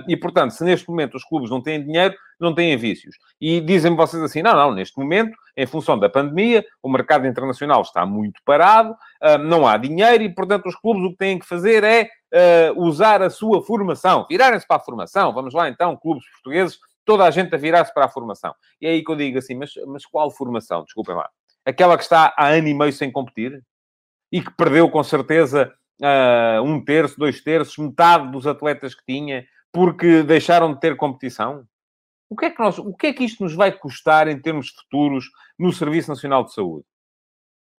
e, 0.06 0.16
portanto, 0.16 0.52
se 0.52 0.62
neste 0.62 0.88
momento 0.88 1.16
os 1.16 1.24
clubes 1.24 1.50
não 1.50 1.60
têm 1.60 1.84
dinheiro, 1.84 2.14
não 2.38 2.54
têm 2.54 2.76
vícios. 2.76 3.16
E 3.40 3.60
dizem-me 3.60 3.96
vocês 3.96 4.22
assim, 4.22 4.40
não, 4.40 4.54
não, 4.54 4.72
neste 4.72 4.96
momento, 5.00 5.36
em 5.56 5.66
função 5.66 5.98
da 5.98 6.08
pandemia, 6.08 6.64
o 6.80 6.88
mercado 6.88 7.26
internacional 7.26 7.82
está 7.82 8.06
muito 8.06 8.40
parado, 8.44 8.94
não 9.40 9.66
há 9.66 9.76
dinheiro 9.76 10.22
e, 10.22 10.32
portanto, 10.32 10.66
os 10.66 10.76
clubes 10.76 11.02
o 11.02 11.10
que 11.10 11.16
têm 11.16 11.40
que 11.40 11.46
fazer 11.46 11.82
é 11.82 12.04
uh, 12.04 12.80
usar 12.80 13.20
a 13.20 13.30
sua 13.30 13.64
formação, 13.64 14.24
virarem-se 14.30 14.66
para 14.66 14.76
a 14.76 14.84
formação. 14.84 15.32
Vamos 15.32 15.52
lá, 15.52 15.68
então, 15.68 15.96
clubes 15.96 16.24
portugueses 16.30 16.78
toda 17.04 17.24
a 17.24 17.30
gente 17.30 17.54
a 17.54 17.58
virar-se 17.58 17.92
para 17.92 18.06
a 18.06 18.08
formação. 18.08 18.54
E 18.80 18.86
é 18.86 18.90
aí 18.90 19.04
que 19.04 19.10
eu 19.10 19.16
digo 19.16 19.38
assim, 19.38 19.54
mas, 19.54 19.72
mas 19.86 20.06
qual 20.06 20.30
formação? 20.30 20.84
Desculpem 20.84 21.14
lá. 21.14 21.28
Aquela 21.64 21.96
que 21.96 22.02
está 22.02 22.34
há 22.36 22.48
ano 22.48 22.68
e 22.68 22.74
meio 22.74 22.92
sem 22.92 23.10
competir? 23.10 23.62
E 24.30 24.42
que 24.42 24.50
perdeu, 24.50 24.90
com 24.90 25.02
certeza, 25.02 25.72
uh, 26.02 26.62
um 26.62 26.84
terço, 26.84 27.18
dois 27.18 27.40
terços, 27.40 27.76
metade 27.78 28.30
dos 28.30 28.46
atletas 28.46 28.94
que 28.94 29.04
tinha, 29.06 29.46
porque 29.72 30.22
deixaram 30.22 30.72
de 30.74 30.80
ter 30.80 30.96
competição? 30.96 31.66
O 32.28 32.36
que, 32.36 32.46
é 32.46 32.50
que 32.50 32.60
nós, 32.60 32.78
o 32.78 32.94
que 32.94 33.08
é 33.08 33.12
que 33.12 33.24
isto 33.24 33.42
nos 33.42 33.54
vai 33.54 33.70
custar 33.70 34.28
em 34.28 34.40
termos 34.40 34.70
futuros 34.70 35.26
no 35.58 35.72
Serviço 35.72 36.10
Nacional 36.10 36.44
de 36.44 36.52
Saúde? 36.52 36.84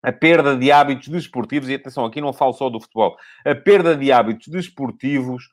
A 0.03 0.11
perda 0.11 0.55
de 0.55 0.71
hábitos 0.71 1.07
desportivos, 1.07 1.67
e 1.67 1.73
atenção, 1.73 2.05
aqui 2.05 2.21
não 2.21 2.31
falo 2.31 2.53
só 2.53 2.69
do 2.69 2.79
futebol, 2.79 3.17
a 3.43 3.55
perda 3.55 3.97
de 3.97 4.11
hábitos 4.11 4.47
desportivos 4.47 5.43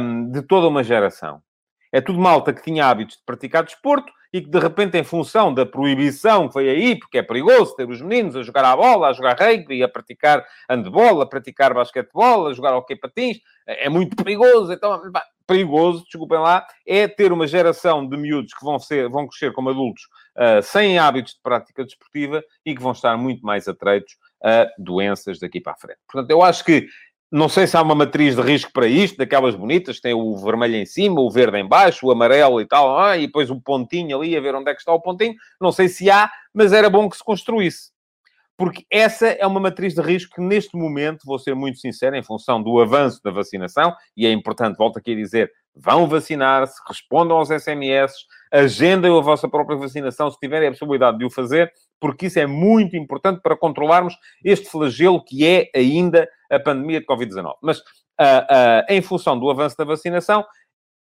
um, 0.00 0.30
de 0.30 0.42
toda 0.42 0.68
uma 0.68 0.84
geração. 0.84 1.42
É 1.92 2.00
tudo 2.00 2.18
malta 2.18 2.52
que 2.52 2.62
tinha 2.62 2.86
hábitos 2.86 3.16
de 3.16 3.22
praticar 3.24 3.64
desporto 3.64 4.12
e 4.32 4.42
que, 4.42 4.48
de 4.48 4.58
repente, 4.58 4.98
em 4.98 5.04
função 5.04 5.52
da 5.52 5.64
proibição 5.64 6.50
foi 6.50 6.68
aí, 6.68 6.98
porque 6.98 7.18
é 7.18 7.22
perigoso 7.22 7.74
ter 7.74 7.88
os 7.88 8.00
meninos 8.00 8.36
a 8.36 8.42
jogar 8.42 8.64
à 8.64 8.76
bola, 8.76 9.08
a 9.08 9.12
jogar 9.12 9.38
rugby, 9.38 9.82
a 9.82 9.88
praticar 9.88 10.44
handball, 10.68 11.22
a 11.22 11.26
praticar 11.26 11.72
basquetebol, 11.72 12.46
a 12.46 12.52
jogar 12.52 12.76
hockey 12.76 12.96
patins, 12.96 13.38
é, 13.66 13.86
é 13.86 13.88
muito 13.88 14.16
perigoso. 14.16 14.72
Então, 14.72 15.00
perigoso, 15.46 16.04
desculpem 16.04 16.38
lá, 16.38 16.66
é 16.86 17.08
ter 17.08 17.32
uma 17.32 17.46
geração 17.46 18.06
de 18.06 18.16
miúdos 18.18 18.52
que 18.52 18.62
vão, 18.62 18.78
ser, 18.78 19.08
vão 19.08 19.26
crescer 19.26 19.50
como 19.54 19.70
adultos 19.70 20.02
uh, 20.36 20.62
sem 20.62 20.98
hábitos 20.98 21.32
de 21.32 21.40
prática 21.42 21.82
desportiva 21.82 22.44
e 22.66 22.74
que 22.74 22.82
vão 22.82 22.92
estar 22.92 23.16
muito 23.16 23.40
mais 23.40 23.66
atreitos 23.66 24.14
a 24.44 24.68
doenças 24.78 25.38
daqui 25.40 25.58
para 25.60 25.72
a 25.72 25.76
frente. 25.76 25.98
Portanto, 26.06 26.30
eu 26.30 26.42
acho 26.42 26.64
que 26.64 26.86
não 27.30 27.48
sei 27.48 27.66
se 27.66 27.76
há 27.76 27.82
uma 27.82 27.94
matriz 27.94 28.34
de 28.34 28.42
risco 28.42 28.72
para 28.72 28.86
isto, 28.86 29.18
daquelas 29.18 29.54
bonitas, 29.54 30.00
tem 30.00 30.14
o 30.14 30.36
vermelho 30.36 30.76
em 30.76 30.86
cima, 30.86 31.20
o 31.20 31.30
verde 31.30 31.58
em 31.58 31.66
baixo, 31.66 32.06
o 32.06 32.10
amarelo 32.10 32.60
e 32.60 32.66
tal, 32.66 32.98
ah, 32.98 33.18
e 33.18 33.26
depois 33.26 33.50
o 33.50 33.60
pontinho 33.60 34.16
ali, 34.16 34.36
a 34.36 34.40
ver 34.40 34.54
onde 34.54 34.70
é 34.70 34.74
que 34.74 34.80
está 34.80 34.92
o 34.92 35.00
pontinho. 35.00 35.34
Não 35.60 35.70
sei 35.70 35.88
se 35.88 36.10
há, 36.10 36.30
mas 36.54 36.72
era 36.72 36.88
bom 36.88 37.08
que 37.08 37.16
se 37.16 37.24
construísse. 37.24 37.90
Porque 38.56 38.84
essa 38.90 39.28
é 39.28 39.46
uma 39.46 39.60
matriz 39.60 39.94
de 39.94 40.00
risco 40.00 40.34
que, 40.34 40.40
neste 40.40 40.76
momento, 40.76 41.20
vou 41.24 41.38
ser 41.38 41.54
muito 41.54 41.78
sincero, 41.78 42.16
em 42.16 42.22
função 42.22 42.60
do 42.62 42.80
avanço 42.80 43.22
da 43.22 43.30
vacinação, 43.30 43.94
e 44.16 44.26
é 44.26 44.32
importante, 44.32 44.76
volto 44.76 44.98
aqui 44.98 45.12
a 45.12 45.16
dizer, 45.16 45.52
vão 45.76 46.08
vacinar-se, 46.08 46.74
respondam 46.88 47.36
aos 47.36 47.50
SMS, 47.50 48.12
agendem 48.50 49.16
a 49.16 49.20
vossa 49.20 49.48
própria 49.48 49.78
vacinação, 49.78 50.30
se 50.30 50.38
tiverem 50.40 50.68
a 50.68 50.72
possibilidade 50.72 51.18
de 51.18 51.24
o 51.24 51.30
fazer, 51.30 51.70
porque 52.00 52.26
isso 52.26 52.38
é 52.38 52.46
muito 52.46 52.96
importante 52.96 53.40
para 53.42 53.56
controlarmos 53.56 54.14
este 54.44 54.68
flagelo 54.68 55.22
que 55.22 55.46
é 55.46 55.70
ainda 55.74 56.28
a 56.50 56.58
pandemia 56.58 57.00
de 57.00 57.06
Covid-19. 57.06 57.54
Mas, 57.62 57.78
uh, 57.78 57.82
uh, 57.82 58.84
em 58.88 59.00
função 59.02 59.38
do 59.38 59.50
avanço 59.50 59.76
da 59.76 59.84
vacinação, 59.84 60.44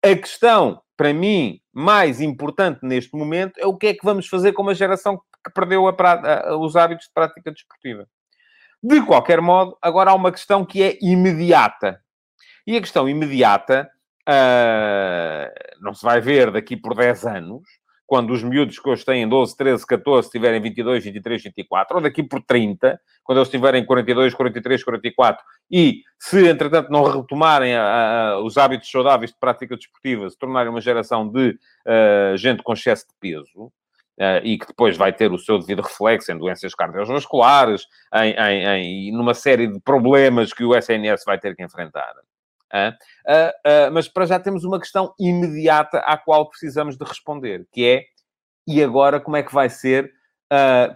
a 0.03 0.15
questão, 0.15 0.81
para 0.97 1.13
mim, 1.13 1.61
mais 1.73 2.21
importante 2.21 2.81
neste 2.83 3.17
momento 3.17 3.59
é 3.59 3.67
o 3.67 3.77
que 3.77 3.89
é 3.89 3.95
que 3.95 4.05
vamos 4.05 4.29
fazer 4.29 4.53
com 4.53 4.63
uma 4.63 4.75
geração 4.75 5.21
que 5.45 5.53
perdeu 5.55 5.87
a, 5.89 5.93
a, 5.93 6.57
os 6.57 6.77
hábitos 6.77 7.07
de 7.07 7.13
prática 7.13 7.51
desportiva. 7.53 8.07
De 8.83 9.03
qualquer 9.03 9.41
modo, 9.41 9.77
agora 9.81 10.11
há 10.11 10.15
uma 10.15 10.31
questão 10.31 10.65
que 10.65 10.83
é 10.83 10.99
imediata. 11.01 12.01
E 12.67 12.77
a 12.77 12.81
questão 12.81 13.09
imediata 13.09 13.89
uh, 14.29 15.81
não 15.81 15.95
se 15.95 16.05
vai 16.05 16.21
ver 16.21 16.51
daqui 16.51 16.77
por 16.77 16.95
10 16.95 17.27
anos, 17.27 17.63
quando 18.07 18.33
os 18.33 18.43
miúdos 18.43 18.79
que 18.79 18.89
hoje 18.89 19.05
têm 19.05 19.29
12, 19.29 19.57
13, 19.57 19.87
14 19.87 20.31
tiverem 20.31 20.61
22, 20.61 21.05
23, 21.05 21.43
24, 21.43 21.97
ou 21.97 22.03
daqui 22.03 22.23
por 22.23 22.41
30, 22.43 22.99
quando 23.25 23.39
eles 23.39 23.51
tiverem 23.51 23.85
42, 23.85 24.33
43, 24.33 24.85
44, 24.85 25.45
e 25.71 26.03
se, 26.19 26.49
entretanto, 26.49 26.91
não 26.91 27.03
retomarem 27.03 27.75
a, 27.75 27.83
a, 27.83 28.41
os 28.41 28.57
hábitos 28.57 28.91
saudáveis 28.91 29.33
de 29.33 29.39
prática 29.39 29.77
desportiva, 29.77 30.31
se 30.31 30.39
tornarem 30.39 30.71
uma 30.71 30.81
geração 30.81 31.29
de 31.29 31.51
uh, 31.51 32.37
gente 32.37 32.63
com 32.63 32.73
excesso 32.73 33.07
de 33.09 33.15
peso, 33.21 33.73
Uh, 34.19 34.41
e 34.45 34.59
que 34.59 34.67
depois 34.67 34.97
vai 34.97 35.13
ter 35.13 35.31
o 35.31 35.37
seu 35.37 35.59
devido 35.59 35.83
reflexo 35.83 36.33
em 36.33 36.39
doenças 36.39 36.75
cardiovasculares, 36.75 37.87
em, 38.15 38.33
em, 38.33 38.65
em, 38.65 39.13
numa 39.13 39.35
série 39.35 39.67
de 39.67 39.79
problemas 39.79 40.55
que 40.55 40.65
o 40.65 40.75
SNS 40.75 41.23
vai 41.27 41.39
ter 41.39 41.55
que 41.55 41.63
enfrentar. 41.63 42.15
Mas 43.93 44.09
para 44.09 44.27
já 44.27 44.39
temos 44.39 44.65
uma 44.65 44.79
questão 44.79 45.15
imediata 45.19 45.99
à 45.99 46.17
qual 46.17 46.49
precisamos 46.49 46.97
de 46.97 47.05
responder, 47.05 47.67
que 47.73 47.87
é, 47.87 48.05
e 48.67 48.83
agora 48.83 49.21
como 49.21 49.37
é 49.37 49.43
que 49.43 49.55
vai 49.55 49.69
ser, 49.69 50.13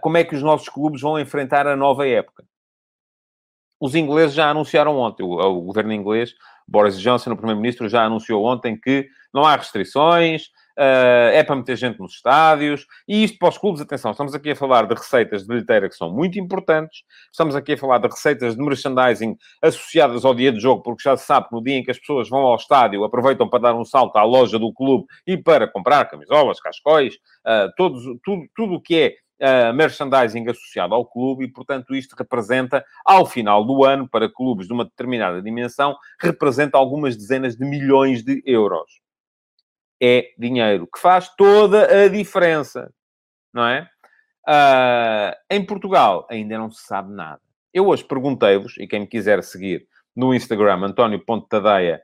como 0.01 0.17
é 0.17 0.23
que 0.23 0.35
os 0.35 0.43
nossos 0.43 0.69
clubes 0.69 1.01
vão 1.01 1.19
enfrentar 1.19 1.67
a 1.67 1.75
nova 1.75 2.07
época? 2.07 2.43
Os 3.79 3.95
ingleses 3.95 4.35
já 4.35 4.49
anunciaram 4.49 4.97
ontem, 4.97 5.23
o, 5.23 5.61
governo 5.61 5.93
inglês, 5.93 6.33
Boris 6.67 6.99
Johnson, 6.99 7.31
o 7.31 7.37
primeiro-ministro, 7.37 7.89
já 7.89 8.03
anunciou 8.03 8.45
ontem 8.45 8.79
que 8.79 9.07
não 9.33 9.43
há 9.43 9.55
restrições, 9.55 10.49
é 10.83 11.43
para 11.43 11.55
meter 11.55 11.75
gente 11.75 11.99
nos 11.99 12.13
estádios, 12.13 12.87
e 13.07 13.23
isto 13.23 13.37
para 13.37 13.49
os 13.49 13.57
clubes, 13.57 13.81
atenção, 13.81 14.11
estamos 14.11 14.33
aqui 14.33 14.51
a 14.51 14.55
falar 14.55 14.87
de 14.87 14.95
receitas 14.95 15.43
de 15.43 15.47
bilheteira 15.47 15.87
que 15.87 15.95
são 15.95 16.11
muito 16.11 16.39
importantes, 16.39 17.03
estamos 17.31 17.55
aqui 17.55 17.73
a 17.73 17.77
falar 17.77 17.99
de 17.99 18.07
receitas 18.07 18.55
de 18.55 18.63
merchandising 18.63 19.37
associadas 19.61 20.25
ao 20.25 20.33
dia 20.33 20.51
de 20.51 20.59
jogo, 20.59 20.81
porque 20.81 21.03
já 21.03 21.15
se 21.15 21.25
sabe 21.25 21.49
que 21.49 21.55
no 21.55 21.63
dia 21.63 21.75
em 21.75 21.83
que 21.83 21.91
as 21.91 21.99
pessoas 21.99 22.29
vão 22.29 22.41
ao 22.41 22.55
estádio, 22.55 23.03
aproveitam 23.03 23.47
para 23.49 23.59
dar 23.59 23.75
um 23.75 23.85
salto 23.85 24.15
à 24.17 24.23
loja 24.23 24.57
do 24.57 24.73
clube 24.73 25.05
e 25.27 25.37
para 25.37 25.67
comprar 25.67 26.05
camisolas, 26.05 26.59
cascóis, 26.59 27.15
uh, 27.15 27.71
todos, 27.77 28.03
tudo, 28.23 28.43
tudo 28.55 28.73
o 28.75 28.81
que 28.81 29.15
é 29.41 29.69
uh, 29.69 29.73
merchandising 29.73 30.47
associado 30.49 30.95
ao 30.95 31.05
clube, 31.05 31.45
e 31.45 31.47
portanto 31.47 31.93
isto 31.93 32.15
representa, 32.15 32.83
ao 33.05 33.25
final 33.25 33.65
do 33.65 33.83
ano, 33.83 34.07
para 34.09 34.31
clubes 34.31 34.67
de 34.67 34.73
uma 34.73 34.85
determinada 34.85 35.41
dimensão, 35.41 35.95
representa 36.19 36.77
algumas 36.77 37.15
dezenas 37.15 37.55
de 37.55 37.65
milhões 37.65 38.23
de 38.23 38.41
euros 38.45 39.00
é 40.01 40.29
dinheiro, 40.37 40.87
que 40.91 40.99
faz 40.99 41.29
toda 41.35 42.05
a 42.05 42.07
diferença, 42.07 42.91
não 43.53 43.67
é? 43.67 43.87
Uh, 44.47 45.35
em 45.49 45.63
Portugal 45.63 46.25
ainda 46.29 46.57
não 46.57 46.71
se 46.71 46.83
sabe 46.83 47.13
nada. 47.13 47.39
Eu 47.73 47.87
hoje 47.87 48.03
perguntei-vos, 48.03 48.75
e 48.77 48.87
quem 48.87 49.01
me 49.01 49.07
quiser 49.07 49.43
seguir 49.43 49.85
no 50.15 50.33
Instagram, 50.33 50.85
António 50.85 51.23
Ponte 51.23 51.47
Tadeia, 51.47 52.01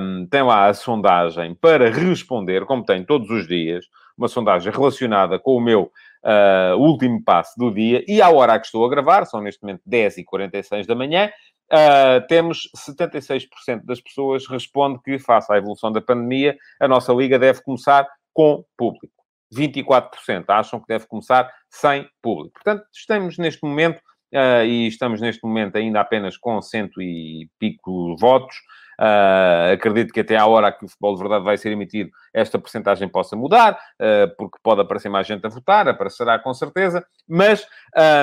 um, 0.00 0.26
tem 0.30 0.42
lá 0.42 0.68
a 0.68 0.74
sondagem 0.74 1.54
para 1.54 1.90
responder, 1.90 2.64
como 2.64 2.84
tem 2.84 3.04
todos 3.04 3.28
os 3.30 3.46
dias, 3.46 3.84
uma 4.16 4.28
sondagem 4.28 4.72
relacionada 4.72 5.38
com 5.38 5.56
o 5.56 5.60
meu 5.60 5.90
uh, 6.24 6.76
último 6.76 7.22
passo 7.22 7.58
do 7.58 7.72
dia, 7.72 8.04
e 8.06 8.20
à 8.20 8.30
hora 8.30 8.58
que 8.58 8.66
estou 8.66 8.84
a 8.84 8.90
gravar, 8.90 9.24
são 9.26 9.40
neste 9.40 9.62
momento 9.62 9.82
10h46 9.88 10.86
da 10.86 10.94
manhã, 10.94 11.30
Uh, 11.72 12.26
temos 12.26 12.68
76% 12.76 13.84
das 13.84 14.00
pessoas 14.00 14.46
responde 14.48 15.00
que, 15.04 15.18
face 15.20 15.52
à 15.52 15.56
evolução 15.56 15.92
da 15.92 16.00
pandemia, 16.00 16.56
a 16.80 16.88
nossa 16.88 17.12
liga 17.12 17.38
deve 17.38 17.62
começar 17.62 18.08
com 18.34 18.64
público. 18.76 19.14
24% 19.54 20.44
acham 20.48 20.80
que 20.80 20.86
deve 20.88 21.06
começar 21.06 21.52
sem 21.68 22.08
público. 22.20 22.54
Portanto, 22.54 22.84
estamos 22.92 23.38
neste 23.38 23.62
momento, 23.62 23.98
uh, 24.34 24.64
e 24.64 24.88
estamos 24.88 25.20
neste 25.20 25.44
momento 25.44 25.76
ainda 25.76 26.00
apenas 26.00 26.36
com 26.36 26.60
cento 26.60 27.00
e 27.00 27.48
pico 27.58 28.16
votos, 28.16 28.56
Uh, 29.00 29.72
acredito 29.72 30.12
que 30.12 30.20
até 30.20 30.36
à 30.36 30.46
hora 30.46 30.70
que 30.70 30.84
o 30.84 30.88
futebol 30.88 31.14
de 31.14 31.20
verdade 31.22 31.42
vai 31.42 31.56
ser 31.56 31.72
emitido, 31.72 32.10
esta 32.34 32.58
porcentagem 32.58 33.08
possa 33.08 33.34
mudar, 33.34 33.72
uh, 33.72 34.36
porque 34.36 34.58
pode 34.62 34.82
aparecer 34.82 35.08
mais 35.08 35.26
gente 35.26 35.46
a 35.46 35.48
votar, 35.48 35.88
aparecerá 35.88 36.38
com 36.38 36.52
certeza, 36.52 37.02
mas 37.26 37.66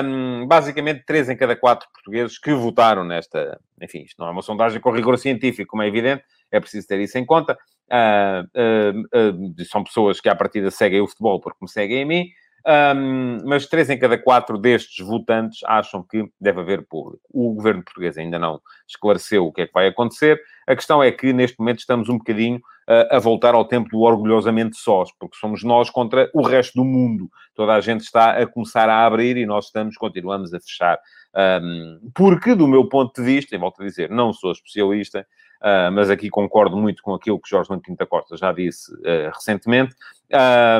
um, 0.04 0.46
basicamente 0.46 1.04
três 1.04 1.28
em 1.28 1.36
cada 1.36 1.56
quatro 1.56 1.88
portugueses 1.92 2.38
que 2.38 2.52
votaram 2.54 3.02
nesta. 3.02 3.58
Enfim, 3.82 4.02
isto 4.02 4.20
não 4.20 4.28
é 4.28 4.30
uma 4.30 4.42
sondagem 4.42 4.80
com 4.80 4.92
rigor 4.92 5.18
científico, 5.18 5.72
como 5.72 5.82
é 5.82 5.88
evidente, 5.88 6.22
é 6.52 6.60
preciso 6.60 6.86
ter 6.86 7.00
isso 7.00 7.18
em 7.18 7.26
conta. 7.26 7.58
Uh, 7.90 9.64
são 9.64 9.82
pessoas 9.82 10.20
que 10.20 10.28
à 10.28 10.36
partida 10.36 10.70
seguem 10.70 11.00
o 11.00 11.08
futebol 11.08 11.40
porque 11.40 11.58
me 11.60 11.68
seguem 11.68 12.04
a 12.04 12.06
mim. 12.06 12.28
Um, 12.66 13.38
mas 13.46 13.66
três 13.66 13.88
em 13.88 13.98
cada 13.98 14.18
quatro 14.18 14.58
destes 14.58 15.04
votantes 15.04 15.60
acham 15.64 16.02
que 16.02 16.30
deve 16.38 16.60
haver 16.60 16.86
público. 16.86 17.22
O 17.32 17.54
governo 17.54 17.82
português 17.82 18.18
ainda 18.18 18.38
não 18.38 18.60
esclareceu 18.86 19.46
o 19.46 19.52
que 19.52 19.62
é 19.62 19.66
que 19.66 19.72
vai 19.72 19.86
acontecer. 19.86 20.38
A 20.68 20.76
questão 20.76 21.02
é 21.02 21.10
que, 21.10 21.32
neste 21.32 21.58
momento, 21.58 21.78
estamos 21.78 22.10
um 22.10 22.18
bocadinho 22.18 22.58
uh, 22.58 23.16
a 23.16 23.18
voltar 23.18 23.54
ao 23.54 23.64
tempo 23.64 23.88
do 23.88 24.00
orgulhosamente 24.00 24.76
sós, 24.76 25.10
porque 25.18 25.34
somos 25.38 25.64
nós 25.64 25.88
contra 25.88 26.30
o 26.34 26.42
resto 26.42 26.74
do 26.74 26.84
mundo. 26.84 27.30
Toda 27.54 27.72
a 27.72 27.80
gente 27.80 28.02
está 28.02 28.32
a 28.32 28.46
começar 28.46 28.86
a 28.90 29.06
abrir 29.06 29.38
e 29.38 29.46
nós 29.46 29.64
estamos, 29.64 29.96
continuamos 29.96 30.52
a 30.52 30.60
fechar. 30.60 30.98
Um, 31.34 32.10
porque, 32.14 32.54
do 32.54 32.68
meu 32.68 32.86
ponto 32.86 33.18
de 33.18 33.22
vista, 33.26 33.54
e 33.54 33.58
volto 33.58 33.80
a 33.80 33.86
dizer, 33.86 34.10
não 34.10 34.30
sou 34.34 34.52
especialista, 34.52 35.26
uh, 35.62 35.90
mas 35.90 36.10
aqui 36.10 36.28
concordo 36.28 36.76
muito 36.76 37.02
com 37.02 37.14
aquilo 37.14 37.40
que 37.40 37.48
Jorge 37.48 37.70
Quinta 37.82 38.04
Costa 38.04 38.36
já 38.36 38.52
disse 38.52 38.92
uh, 38.92 39.30
recentemente. 39.32 39.94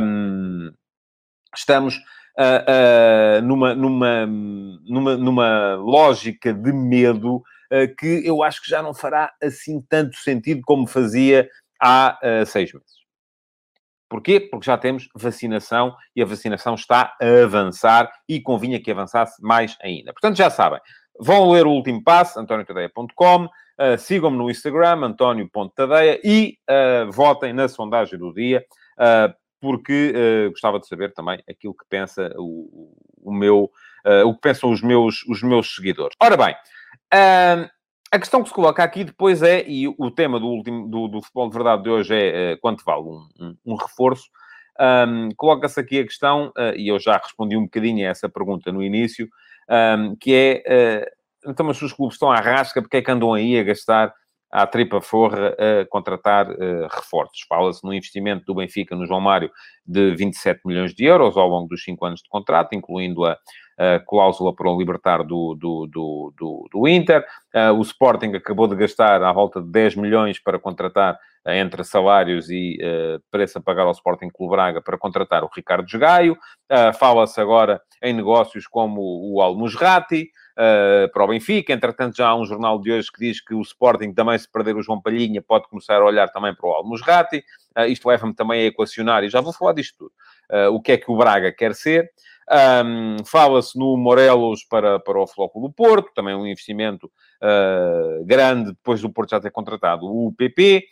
Um, 0.03 0.71
estamos 1.57 1.97
uh, 1.97 3.41
numa, 3.43 3.75
numa, 3.75 4.27
numa, 4.27 5.17
numa 5.17 5.75
lógica 5.77 6.53
de 6.53 6.75
medo 6.75 7.43
que 7.99 8.23
eu 8.25 8.43
acho 8.43 8.63
que 8.63 8.71
já 8.71 8.83
não 8.83 8.95
fará 8.95 9.33
assim 9.43 9.81
tanto 9.89 10.17
sentido 10.17 10.63
como 10.65 10.87
fazia 10.87 11.49
há 11.81 12.19
seis 12.47 12.73
meses. 12.73 12.99
Porquê? 14.09 14.41
Porque 14.41 14.67
já 14.67 14.79
temos 14.79 15.09
vacinação 15.15 15.95
e 16.17 16.23
a 16.23 16.27
vacinação 16.27 16.75
está 16.75 17.15
a 17.21 17.43
avançar 17.45 18.11
e 18.27 18.41
convinha 18.41 18.81
que 18.81 18.91
avançasse 18.91 19.43
mais 19.43 19.77
ainda. 19.83 20.13
Portanto, 20.13 20.37
já 20.37 20.49
sabem, 20.49 20.81
vão 21.21 21.51
ler 21.51 21.67
o 21.67 21.71
último 21.71 22.03
passo, 22.03 22.41
antoniotadeia.com, 22.41 23.45
uh, 23.45 23.99
sigam-me 23.99 24.39
no 24.39 24.51
Instagram, 24.51 25.05
antonio.tadeia, 25.05 26.21
e 26.25 26.57
uh, 26.71 27.13
votem 27.13 27.53
na 27.53 27.69
sondagem 27.69 28.19
do 28.19 28.33
dia. 28.33 28.65
Uh, 28.95 29.35
porque 29.61 30.15
uh, 30.15 30.51
gostava 30.51 30.79
de 30.79 30.87
saber 30.87 31.13
também 31.13 31.43
aquilo 31.51 31.75
que 31.75 31.85
pensa 31.89 32.33
o, 32.37 32.97
o 33.21 33.33
meu, 33.33 33.69
o 34.25 34.35
que 34.35 34.41
pensam 34.41 34.71
os 34.71 34.81
meus, 34.81 35.25
os 35.25 35.43
meus 35.43 35.75
seguidores. 35.75 36.17
Ora 36.23 36.37
bem, 36.37 36.55
uh, 37.15 37.69
a 38.11 38.19
questão 38.19 38.43
que 38.43 38.49
se 38.49 38.55
coloca 38.55 38.83
aqui 38.83 39.05
depois 39.05 39.43
é, 39.43 39.65
e 39.67 39.87
o 39.89 40.11
tema 40.11 40.41
do, 40.41 40.47
último, 40.47 40.89
do, 40.89 41.09
do 41.09 41.23
futebol 41.23 41.49
de 41.49 41.55
verdade 41.55 41.83
de 41.83 41.91
hoje 41.91 42.15
é 42.15 42.55
uh, 42.55 42.61
quanto 42.61 42.85
vale 42.85 43.03
um, 43.03 43.29
um, 43.41 43.57
um 43.67 43.75
reforço. 43.77 44.29
Um, 44.81 45.31
Coloca-se 45.37 45.81
aqui 45.81 45.99
a 45.99 46.05
questão, 46.05 46.53
e 46.77 46.87
eu 46.87 47.01
já 47.01 47.17
respondi 47.17 47.57
um 47.57 47.65
bocadinho 47.65 48.07
a 48.07 48.11
essa 48.11 48.29
pergunta 48.29 48.71
no 48.71 48.81
início, 48.81 49.29
que 50.21 50.33
é, 50.33 51.05
então, 51.45 51.67
mas 51.67 51.83
os 51.83 51.93
clubes 51.93 52.15
estão 52.15 52.31
à 52.31 52.41
rasca, 52.41 52.81
porque 52.81 52.99
é 52.99 53.03
que 53.03 53.11
andam 53.11 53.35
aí 53.35 53.59
a 53.59 53.65
gastar 53.65 54.15
à 54.51 54.67
tripa 54.67 55.01
forra 55.01 55.55
a 55.59 55.87
contratar 55.87 56.51
uh, 56.51 56.89
reforços. 56.91 57.41
Fala-se 57.49 57.85
no 57.85 57.93
investimento 57.93 58.45
do 58.47 58.55
Benfica 58.55 58.97
no 58.97 59.07
João 59.07 59.21
Mário 59.21 59.51
de 59.87 60.15
27 60.15 60.61
milhões 60.65 60.95
de 60.95 61.05
euros 61.05 61.37
ao 61.37 61.49
longo 61.49 61.69
dos 61.69 61.83
5 61.85 62.05
anos 62.05 62.21
de 62.23 62.29
contrato, 62.29 62.75
incluindo 62.75 63.25
a, 63.25 63.37
a 63.79 64.01
cláusula 64.01 64.55
para 64.55 64.69
o 64.69 64.77
libertar 64.77 65.23
do, 65.23 65.55
do, 65.55 65.87
do, 65.87 66.35
do, 66.37 66.69
do 66.73 66.89
Inter. 66.89 67.25
Uh, 67.55 67.73
o 67.73 67.83
Sporting 67.83 68.35
acabou 68.35 68.67
de 68.67 68.75
gastar 68.75 69.23
à 69.23 69.33
volta 69.33 69.63
de 69.63 69.69
10 69.69 69.95
milhões 69.97 70.39
para 70.39 70.59
contratar, 70.59 71.15
uh, 71.47 71.51
entre 71.51 71.85
salários 71.85 72.51
e 72.51 72.79
preço 73.31 73.59
a 73.59 73.61
pagar 73.61 73.85
ao 73.85 73.93
Sporting 73.93 74.29
Clube 74.29 74.53
Braga, 74.53 74.83
para 74.83 74.99
contratar 74.99 75.45
o 75.45 75.51
Ricardo 75.55 75.87
Gaio. 75.99 76.37
Fala-se 76.99 77.41
agora 77.41 77.81
em 78.03 78.13
negócios 78.13 78.67
como 78.67 79.01
o 79.01 79.41
Al-Musrati, 79.41 80.31
uh, 80.59 81.11
para 81.13 81.25
o 81.25 81.29
Benfica. 81.29 81.73
Entretanto, 81.73 82.17
já 82.17 82.29
há 82.29 82.37
um 82.37 82.45
jornal 82.45 82.81
de 82.81 82.91
hoje 82.91 83.11
que 83.13 83.21
diz 83.21 83.41
que 83.41 83.55
o 83.55 83.63
Sporting, 83.63 84.13
também 84.13 84.37
se 84.37 84.51
perder 84.51 84.77
o 84.77 84.83
João 84.83 85.01
Palhinha, 85.01 85.41
pode 85.41 85.69
começar 85.69 85.97
a 85.97 86.05
olhar 86.05 86.29
também 86.29 86.55
para 86.55 86.69
o 86.69 86.73
Almusrati. 86.73 87.45
Uh, 87.77 87.85
isto 87.85 88.09
leva-me 88.09 88.35
também 88.35 88.63
a 88.63 88.67
equacionar, 88.67 89.23
e 89.23 89.29
já 89.29 89.41
vou 89.41 89.53
falar 89.53 89.73
disto 89.73 89.97
tudo, 89.99 90.13
uh, 90.53 90.75
o 90.75 90.81
que 90.81 90.93
é 90.93 90.97
que 90.97 91.11
o 91.11 91.17
Braga 91.17 91.53
quer 91.53 91.75
ser. 91.75 92.11
Um, 92.51 93.17
Fala-se 93.27 93.79
no 93.79 93.97
Morelos 93.97 94.65
para, 94.65 94.99
para 94.99 95.21
o 95.21 95.27
Flóculo 95.27 95.69
do 95.69 95.75
Porto, 95.75 96.13
também 96.15 96.35
um 96.35 96.47
investimento 96.47 97.11
uh, 97.43 98.25
grande 98.25 98.71
depois 98.71 99.03
do 99.03 99.13
Porto 99.13 99.31
já 99.31 99.41
ter 99.41 99.51
contratado 99.51 100.07
o 100.07 100.33
PP. 100.37 100.85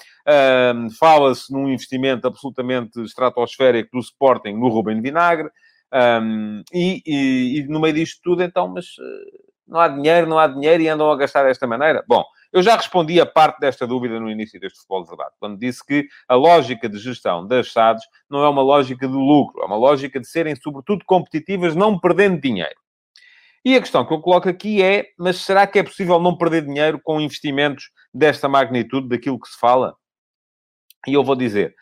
Um, 0.74 0.90
Fala-se 0.90 1.52
num 1.52 1.68
investimento 1.68 2.26
absolutamente 2.26 3.00
estratosférico 3.02 3.90
do 3.92 4.00
Sporting 4.00 4.52
no 4.52 4.68
Rubem 4.68 5.00
Vinagre. 5.00 5.48
Um, 5.92 6.62
e, 6.72 7.02
e, 7.06 7.60
e, 7.60 7.68
no 7.68 7.80
meio 7.80 7.94
disto 7.94 8.20
tudo, 8.22 8.42
então, 8.42 8.68
mas 8.68 8.86
não 9.66 9.80
há 9.80 9.88
dinheiro, 9.88 10.26
não 10.26 10.38
há 10.38 10.46
dinheiro 10.46 10.82
e 10.82 10.88
andam 10.88 11.10
a 11.10 11.16
gastar 11.16 11.44
desta 11.44 11.66
maneira? 11.66 12.04
Bom, 12.06 12.24
eu 12.52 12.62
já 12.62 12.76
respondi 12.76 13.20
a 13.20 13.26
parte 13.26 13.58
desta 13.58 13.86
dúvida 13.86 14.18
no 14.20 14.30
início 14.30 14.58
deste 14.60 14.78
futebol 14.78 15.02
de 15.02 15.08
verdade, 15.08 15.34
quando 15.38 15.58
disse 15.58 15.84
que 15.84 16.08
a 16.28 16.34
lógica 16.34 16.88
de 16.88 16.98
gestão 16.98 17.46
das 17.46 17.72
SADs 17.72 18.02
não 18.30 18.44
é 18.44 18.48
uma 18.48 18.62
lógica 18.62 19.06
de 19.06 19.14
lucro, 19.14 19.62
é 19.62 19.66
uma 19.66 19.76
lógica 19.76 20.20
de 20.20 20.26
serem, 20.26 20.54
sobretudo, 20.56 21.04
competitivas, 21.04 21.74
não 21.74 21.98
perdendo 21.98 22.40
dinheiro. 22.40 22.76
E 23.64 23.74
a 23.74 23.80
questão 23.80 24.06
que 24.06 24.14
eu 24.14 24.20
coloco 24.20 24.48
aqui 24.48 24.80
é: 24.80 25.08
mas 25.18 25.38
será 25.38 25.66
que 25.66 25.78
é 25.78 25.82
possível 25.82 26.20
não 26.20 26.38
perder 26.38 26.64
dinheiro 26.64 27.00
com 27.02 27.20
investimentos 27.20 27.90
desta 28.14 28.48
magnitude, 28.48 29.08
daquilo 29.08 29.40
que 29.40 29.48
se 29.48 29.58
fala? 29.58 29.96
E 31.04 31.14
eu 31.14 31.24
vou 31.24 31.34
dizer: 31.34 31.74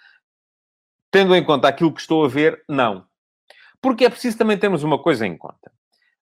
Tendo 1.10 1.36
em 1.36 1.44
conta 1.44 1.68
aquilo 1.68 1.92
que 1.92 2.00
estou 2.00 2.24
a 2.24 2.28
ver, 2.28 2.64
não. 2.66 3.06
Porque 3.82 4.06
é 4.06 4.08
preciso 4.08 4.38
também 4.38 4.56
termos 4.56 4.82
uma 4.82 4.98
coisa 4.98 5.26
em 5.26 5.36
conta. 5.36 5.73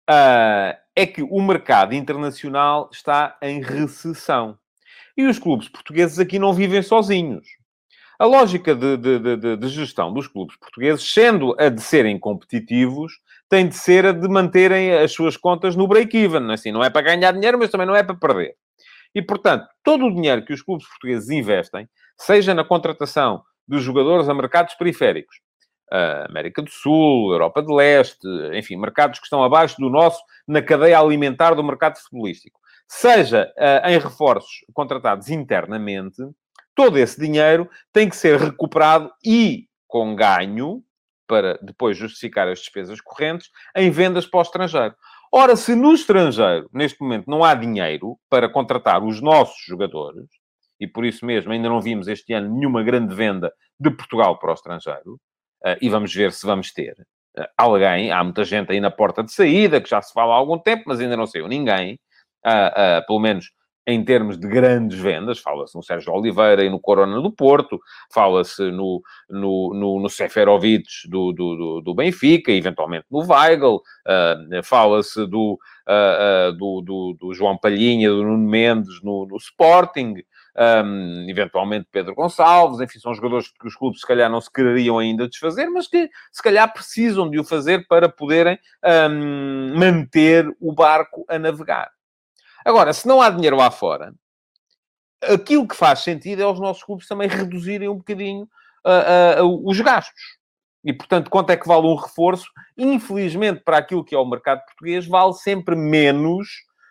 Uh, 0.09 0.77
é 0.95 1.05
que 1.05 1.21
o 1.21 1.41
mercado 1.41 1.93
internacional 1.93 2.89
está 2.91 3.37
em 3.41 3.61
recessão. 3.61 4.57
E 5.15 5.25
os 5.25 5.37
clubes 5.37 5.67
portugueses 5.67 6.17
aqui 6.17 6.39
não 6.39 6.53
vivem 6.53 6.81
sozinhos. 6.81 7.47
A 8.19 8.25
lógica 8.25 8.73
de, 8.73 8.97
de, 8.97 9.19
de, 9.19 9.57
de, 9.57 9.67
gestão 9.67 10.11
dos 10.11 10.27
clubes 10.27 10.55
portugueses, 10.57 11.07
sendo 11.13 11.55
a 11.59 11.69
de 11.69 11.81
serem 11.81 12.17
competitivos, 12.17 13.13
tem 13.47 13.67
de 13.67 13.75
ser 13.75 14.07
a 14.07 14.11
de 14.11 14.27
manterem 14.27 14.91
as 14.93 15.11
suas 15.11 15.37
contas 15.37 15.75
no 15.75 15.87
break-even. 15.87 16.51
Assim, 16.51 16.71
não 16.71 16.83
é 16.83 16.89
para 16.89 17.03
ganhar 17.03 17.31
dinheiro, 17.31 17.59
mas 17.59 17.69
também 17.69 17.85
não 17.85 17.95
é 17.95 18.01
para 18.01 18.15
perder. 18.15 18.55
E, 19.13 19.21
portanto, 19.21 19.67
todo 19.83 20.05
o 20.05 20.13
dinheiro 20.13 20.43
que 20.43 20.53
os 20.53 20.63
clubes 20.63 20.87
portugueses 20.87 21.29
investem, 21.29 21.87
seja 22.17 22.55
na 22.55 22.63
contratação 22.63 23.43
dos 23.67 23.83
jogadores 23.83 24.27
a 24.27 24.33
mercados 24.33 24.73
periféricos, 24.73 25.37
América 26.27 26.61
do 26.61 26.69
Sul, 26.69 27.31
Europa 27.31 27.61
de 27.61 27.73
Leste, 27.73 28.27
enfim, 28.53 28.75
mercados 28.75 29.19
que 29.19 29.25
estão 29.25 29.43
abaixo 29.43 29.79
do 29.79 29.89
nosso 29.89 30.21
na 30.47 30.61
cadeia 30.61 30.99
alimentar 30.99 31.53
do 31.53 31.63
mercado 31.63 31.97
futebolístico, 31.97 32.59
seja 32.87 33.51
uh, 33.57 33.87
em 33.87 33.97
reforços 33.99 34.65
contratados 34.73 35.29
internamente, 35.29 36.21
todo 36.75 36.97
esse 36.97 37.19
dinheiro 37.19 37.69
tem 37.91 38.09
que 38.09 38.15
ser 38.15 38.39
recuperado 38.39 39.11
e 39.25 39.67
com 39.87 40.15
ganho, 40.15 40.83
para 41.27 41.57
depois 41.61 41.97
justificar 41.97 42.47
as 42.47 42.59
despesas 42.59 43.01
correntes, 43.01 43.49
em 43.75 43.89
vendas 43.89 44.25
para 44.25 44.39
o 44.39 44.43
estrangeiro. 44.43 44.95
Ora, 45.31 45.55
se 45.57 45.75
no 45.75 45.93
estrangeiro, 45.93 46.69
neste 46.71 47.01
momento, 47.01 47.29
não 47.29 47.43
há 47.43 47.53
dinheiro 47.53 48.17
para 48.29 48.47
contratar 48.47 49.03
os 49.03 49.21
nossos 49.21 49.61
jogadores, 49.65 50.25
e 50.79 50.87
por 50.87 51.05
isso 51.05 51.25
mesmo 51.25 51.51
ainda 51.51 51.67
não 51.67 51.81
vimos 51.81 52.07
este 52.07 52.33
ano 52.33 52.53
nenhuma 52.53 52.83
grande 52.83 53.13
venda 53.13 53.51
de 53.79 53.89
Portugal 53.89 54.39
para 54.39 54.51
o 54.51 54.53
estrangeiro, 54.53 55.19
e 55.81 55.89
vamos 55.89 56.13
ver 56.13 56.31
se 56.31 56.45
vamos 56.45 56.71
ter 56.71 56.95
uh, 57.37 57.45
alguém. 57.57 58.11
Há 58.11 58.23
muita 58.23 58.43
gente 58.43 58.71
aí 58.71 58.79
na 58.79 58.91
porta 58.91 59.23
de 59.23 59.31
saída, 59.31 59.81
que 59.81 59.89
já 59.89 60.01
se 60.01 60.13
fala 60.13 60.33
há 60.33 60.37
algum 60.37 60.57
tempo, 60.57 60.83
mas 60.87 60.99
ainda 60.99 61.17
não 61.17 61.27
saiu 61.27 61.47
ninguém. 61.47 61.99
Uh, 62.45 63.05
pelo 63.05 63.19
menos 63.19 63.51
em 63.87 64.03
termos 64.03 64.37
de 64.37 64.45
grandes 64.49 64.99
vendas, 64.99 65.39
fala-se 65.39 65.73
no 65.73 65.81
Sérgio 65.81 66.11
Oliveira 66.11 66.61
e 66.61 66.69
no 66.69 66.77
Corona 66.77 67.21
do 67.21 67.31
Porto, 67.31 67.79
fala-se 68.13 68.69
no, 68.69 69.01
no, 69.29 69.73
no, 69.73 69.99
no 70.01 70.09
Seferovic 70.09 70.85
do, 71.07 71.31
do, 71.31 71.81
do, 71.81 71.95
Benfica, 71.95 72.51
eventualmente 72.51 73.05
no 73.09 73.25
Weigl, 73.25 73.75
uh, 73.75 74.63
fala-se 74.63 75.25
do, 75.25 75.57
uh, 75.87 76.49
uh, 76.49 76.51
do, 76.51 76.81
do, 76.81 77.17
do, 77.17 77.33
João 77.33 77.57
Palhinha, 77.57 78.09
do 78.09 78.23
Nuno 78.23 78.49
Mendes 78.49 79.01
no, 79.01 79.25
no 79.25 79.37
Sporting, 79.37 80.15
um, 80.57 81.29
eventualmente 81.29 81.87
Pedro 81.91 82.15
Gonçalves, 82.15 82.79
enfim, 82.79 82.99
são 82.99 83.13
jogadores 83.13 83.47
que 83.49 83.67
os 83.67 83.75
clubes 83.75 84.01
se 84.01 84.07
calhar 84.07 84.29
não 84.29 84.41
se 84.41 84.51
quereriam 84.51 84.97
ainda 84.97 85.27
desfazer, 85.27 85.69
mas 85.69 85.87
que 85.87 86.09
se 86.31 86.41
calhar 86.41 86.71
precisam 86.73 87.29
de 87.29 87.39
o 87.39 87.43
fazer 87.43 87.87
para 87.87 88.09
poderem 88.09 88.57
um, 89.09 89.77
manter 89.77 90.47
o 90.59 90.73
barco 90.73 91.25
a 91.29 91.37
navegar. 91.37 91.91
Agora, 92.65 92.91
se 92.91 93.07
não 93.07 93.21
há 93.21 93.29
dinheiro 93.29 93.55
lá 93.55 93.69
fora, 93.69 94.13
aquilo 95.21 95.67
que 95.67 95.75
faz 95.75 95.99
sentido 95.99 96.41
é 96.41 96.47
os 96.47 96.59
nossos 96.59 96.83
clubes 96.83 97.07
também 97.07 97.27
reduzirem 97.27 97.87
um 97.87 97.97
bocadinho 97.97 98.43
uh, 98.85 99.43
uh, 99.43 99.69
os 99.69 99.79
gastos. 99.79 100.37
E, 100.83 100.93
portanto, 100.93 101.29
quanto 101.29 101.49
é 101.49 101.57
que 101.57 101.67
vale 101.67 101.85
um 101.85 101.95
reforço? 101.95 102.49
Infelizmente, 102.77 103.61
para 103.63 103.77
aquilo 103.77 104.03
que 104.03 104.15
é 104.15 104.17
o 104.17 104.25
mercado 104.25 104.63
português, 104.65 105.05
vale 105.05 105.33
sempre 105.33 105.75
menos 105.75 106.47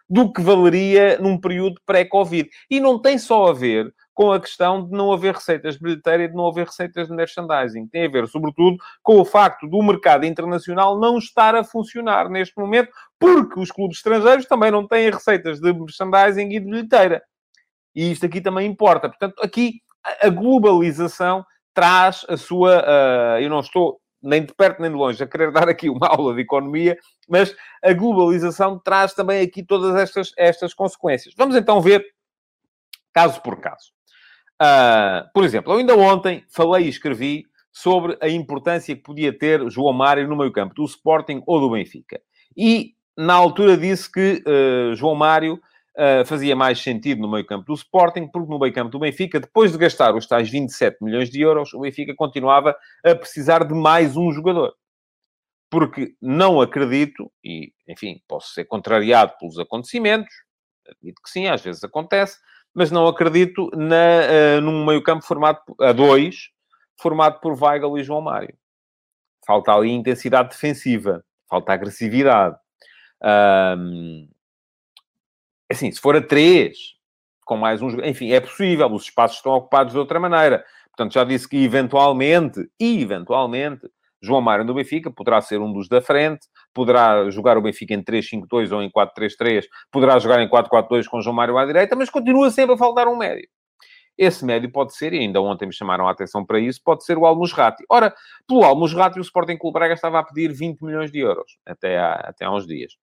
do 0.09 0.33
que 0.33 0.41
valeria 0.41 1.19
num 1.19 1.39
período 1.39 1.81
pré-Covid. 1.85 2.49
E 2.71 2.81
não 2.81 3.01
tem 3.01 3.19
só 3.19 3.49
a 3.49 3.53
ver 3.53 3.93
com 4.15 4.33
a 4.33 4.41
questão 4.41 4.87
de 4.87 4.93
não 4.93 5.13
haver 5.13 5.35
receitas 5.35 5.75
de 5.75 5.83
bilheteira 5.83 6.25
e 6.25 6.29
de 6.29 6.35
não 6.35 6.47
haver 6.47 6.67
receitas 6.67 7.09
de 7.09 7.15
merchandising. 7.15 7.87
Tem 7.89 8.07
a 8.07 8.09
ver, 8.09 8.27
sobretudo, 8.29 8.79
com 9.03 9.21
o 9.21 9.25
facto 9.25 9.69
do 9.69 9.83
mercado 9.83 10.25
internacional 10.25 10.99
não 10.99 11.19
estar 11.19 11.55
a 11.55 11.63
funcionar 11.63 12.31
neste 12.31 12.57
momento, 12.59 12.91
porque 13.19 13.61
os 13.61 13.71
clubes 13.71 13.99
estrangeiros 13.99 14.47
também 14.47 14.71
não 14.71 14.87
têm 14.87 15.11
receitas 15.11 15.61
de 15.61 15.73
merchandising 15.73 16.49
e 16.49 16.61
de 16.61 16.67
bilheteira. 16.67 17.23
E 17.95 18.11
isto 18.11 18.25
aqui 18.25 18.41
também 18.41 18.67
importa. 18.67 19.09
Portanto, 19.09 19.35
aqui 19.43 19.83
a 20.23 20.29
globalização 20.29 21.45
traz 21.75 22.25
a 22.29 22.37
sua. 22.37 22.81
Uh, 22.81 23.41
eu 23.41 23.51
não 23.51 23.61
estou 23.61 24.01
nem 24.27 24.45
de 24.45 24.53
perto 24.55 24.83
nem 24.83 24.91
de 24.91 24.97
longe, 24.97 25.23
a 25.23 25.27
querer 25.27 25.53
dar 25.53 25.69
aqui 25.69 25.89
uma 25.89 26.09
aula 26.09 26.35
de 26.35 26.43
economia, 26.43 26.99
mas 27.29 27.55
a 27.83 27.93
globalização 27.93 28.79
traz 28.79 29.15
também 29.15 29.41
aqui 29.43 29.63
todas 29.63 29.95
estas, 29.95 30.33
estas 30.37 30.75
consequências. 30.75 31.35
Vamos 31.37 31.57
então 31.57 31.81
ver 31.81 32.05
caso 33.15 33.41
por 33.41 33.61
caso. 33.61 33.93
Uh, 34.61 35.31
por 35.33 35.45
exemplo, 35.45 35.73
eu 35.73 35.79
ainda 35.79 35.97
ontem 35.97 36.45
falei 36.49 36.87
e 36.87 36.89
escrevi 36.89 37.45
sobre 37.73 38.17
a 38.23 38.29
importância 38.29 38.97
que 38.97 39.03
podia 39.03 39.37
ter 39.37 39.71
João 39.71 39.93
Mário 39.93 40.27
no 40.27 40.37
meio 40.37 40.51
campo 40.51 40.75
do 40.75 40.85
Sporting 40.85 41.43
ou 41.47 41.61
do 41.61 41.71
Benfica. 41.71 42.21
E, 42.57 42.95
na 43.17 43.35
altura, 43.35 43.77
disse 43.77 44.11
que 44.11 44.43
uh, 44.47 44.95
João 44.95 45.15
Mário 45.15 45.61
uh, 45.97 46.25
fazia 46.25 46.55
mais 46.55 46.81
sentido 46.81 47.21
no 47.21 47.31
meio-campo 47.31 47.65
do 47.67 47.75
Sporting, 47.75 48.29
porque 48.29 48.51
no 48.51 48.59
meio-campo 48.59 48.91
do 48.91 48.99
Benfica, 48.99 49.41
depois 49.41 49.73
de 49.73 49.79
gastar 49.79 50.15
os 50.15 50.27
tais 50.27 50.49
27 50.49 50.99
milhões 51.03 51.31
de 51.31 51.41
euros, 51.41 51.73
o 51.75 51.81
Benfica 51.81 52.15
continuava 52.15 52.77
a 53.05 53.15
precisar 53.15 53.65
de 53.65 53.75
mais 53.75 54.17
um 54.17 54.31
jogador. 54.33 54.75
Porque 55.71 56.15
não 56.21 56.61
acredito, 56.61 57.31
e 57.43 57.73
enfim, 57.89 58.21
posso 58.29 58.53
ser 58.53 58.65
contrariado 58.67 59.35
pelos 59.39 59.59
acontecimentos, 59.59 60.33
admito 60.89 61.21
que 61.23 61.31
sim, 61.31 61.49
às 61.49 61.63
vezes 61.63 61.83
acontece, 61.83 62.39
mas 62.73 62.91
não 62.91 63.07
acredito 63.07 63.71
na, 63.75 64.59
uh, 64.59 64.61
num 64.61 64.85
meio-campo 64.85 65.25
formado 65.25 65.61
a 65.81 65.93
dois, 65.93 66.51
formado 67.01 67.41
por 67.41 67.61
Weigl 67.61 67.99
e 67.99 68.05
João 68.05 68.21
Mário. 68.21 68.55
Falta 69.47 69.73
ali 69.73 69.91
intensidade 69.91 70.51
defensiva, 70.51 71.25
falta 71.49 71.73
agressividade. 71.73 72.57
Assim, 75.71 75.91
se 75.91 76.01
for 76.01 76.17
a 76.17 76.21
três, 76.21 76.77
com 77.45 77.57
mais 77.57 77.81
uns, 77.83 77.95
enfim, 78.05 78.33
é 78.33 78.41
possível, 78.41 78.91
os 78.93 79.05
espaços 79.05 79.39
estão 79.39 79.53
ocupados 79.53 79.93
de 79.93 79.99
outra 79.99 80.19
maneira. 80.19 80.65
Portanto, 80.97 81.13
já 81.13 81.25
disse 81.25 81.49
que 81.49 81.63
eventualmente, 81.63 82.61
eventualmente, 82.81 83.87
João 84.23 84.41
Mário 84.41 84.65
do 84.65 84.75
Benfica 84.75 85.11
poderá 85.11 85.41
ser 85.41 85.61
um 85.61 85.73
dos 85.73 85.89
da 85.89 86.01
frente, 86.01 86.47
poderá 86.75 87.31
jogar 87.31 87.57
o 87.57 87.63
Benfica 87.63 87.95
em 87.95 88.03
3-5-2 88.03 88.73
ou 88.73 88.83
em 88.83 88.91
4-3-3, 88.91 89.65
poderá 89.93 90.19
jogar 90.19 90.43
em 90.43 90.49
4-4-2 90.49 91.07
com 91.07 91.21
João 91.21 91.37
Mário 91.37 91.57
à 91.57 91.65
direita, 91.65 91.95
mas 91.95 92.11
continua 92.11 92.51
sempre 92.51 92.75
a 92.75 92.79
faltar 92.79 93.07
um 93.09 93.17
médio. 93.17 93.49
Esse 94.19 94.45
médio 94.45 94.73
pode 94.73 94.97
ser, 94.97 95.13
e 95.13 95.19
ainda 95.19 95.41
ontem 95.43 95.67
me 95.67 95.75
chamaram 95.75 96.09
a 96.09 96.11
atenção 96.11 96.45
para 96.45 96.59
isso, 96.59 96.81
pode 96.83 97.05
ser 97.05 97.19
o 97.19 97.27
Almusrati. 97.27 97.85
Ora, 97.91 98.15
pelo 98.49 98.65
Almusrati, 98.65 99.19
o 99.19 99.23
Sporting 99.23 99.59
Clube 99.59 99.75
Braga 99.75 99.93
estava 99.93 100.19
a 100.19 100.25
pedir 100.25 100.51
20 100.53 100.81
milhões 100.81 101.13
de 101.13 101.19
euros, 101.19 101.59
até 101.67 101.99
há, 101.99 102.13
até 102.15 102.47
há 102.47 102.51
uns 102.51 102.67
dias. 102.67 102.95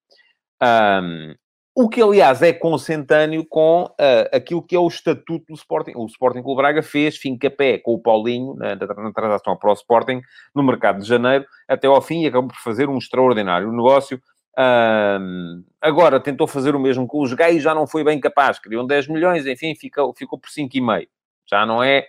Um, 0.61 1.35
o 1.75 1.89
que, 1.89 2.01
aliás, 2.01 2.41
é 2.43 2.53
consentâneo 2.53 3.43
com 3.45 3.85
uh, 3.85 4.29
aquilo 4.31 4.61
que 4.61 4.75
é 4.75 4.79
o 4.79 4.87
estatuto 4.87 5.45
do 5.47 5.55
Sporting. 5.55 5.93
O 5.95 6.05
Sporting 6.05 6.43
Clube 6.43 6.61
Braga 6.61 6.83
fez 6.83 7.17
fim-capé 7.17 7.79
com 7.79 7.93
o 7.93 7.99
Paulinho 7.99 8.53
na, 8.55 8.75
na 8.75 9.11
transação 9.11 9.57
para 9.57 9.71
o 9.71 9.73
Sporting 9.73 10.21
no 10.53 10.61
mercado 10.61 11.01
de 11.01 11.07
janeiro 11.07 11.45
até 11.67 11.87
ao 11.87 11.99
fim 11.99 12.21
e 12.21 12.27
acabou 12.27 12.49
por 12.49 12.57
fazer 12.57 12.89
um 12.89 12.97
extraordinário 12.97 13.71
negócio. 13.71 14.21
Uh, 14.55 15.63
agora 15.81 16.19
tentou 16.19 16.45
fazer 16.45 16.75
o 16.75 16.79
mesmo 16.79 17.07
com 17.07 17.23
os 17.23 17.33
gays, 17.33 17.63
já 17.63 17.73
não 17.73 17.87
foi 17.87 18.03
bem 18.03 18.19
capaz. 18.19 18.59
Queriam 18.59 18.85
10 18.85 19.07
milhões, 19.07 19.47
enfim, 19.47 19.73
ficou, 19.73 20.13
ficou 20.13 20.37
por 20.37 20.51
5,5. 20.51 21.07
Já 21.49 21.65
não 21.65 21.81
é 21.81 22.05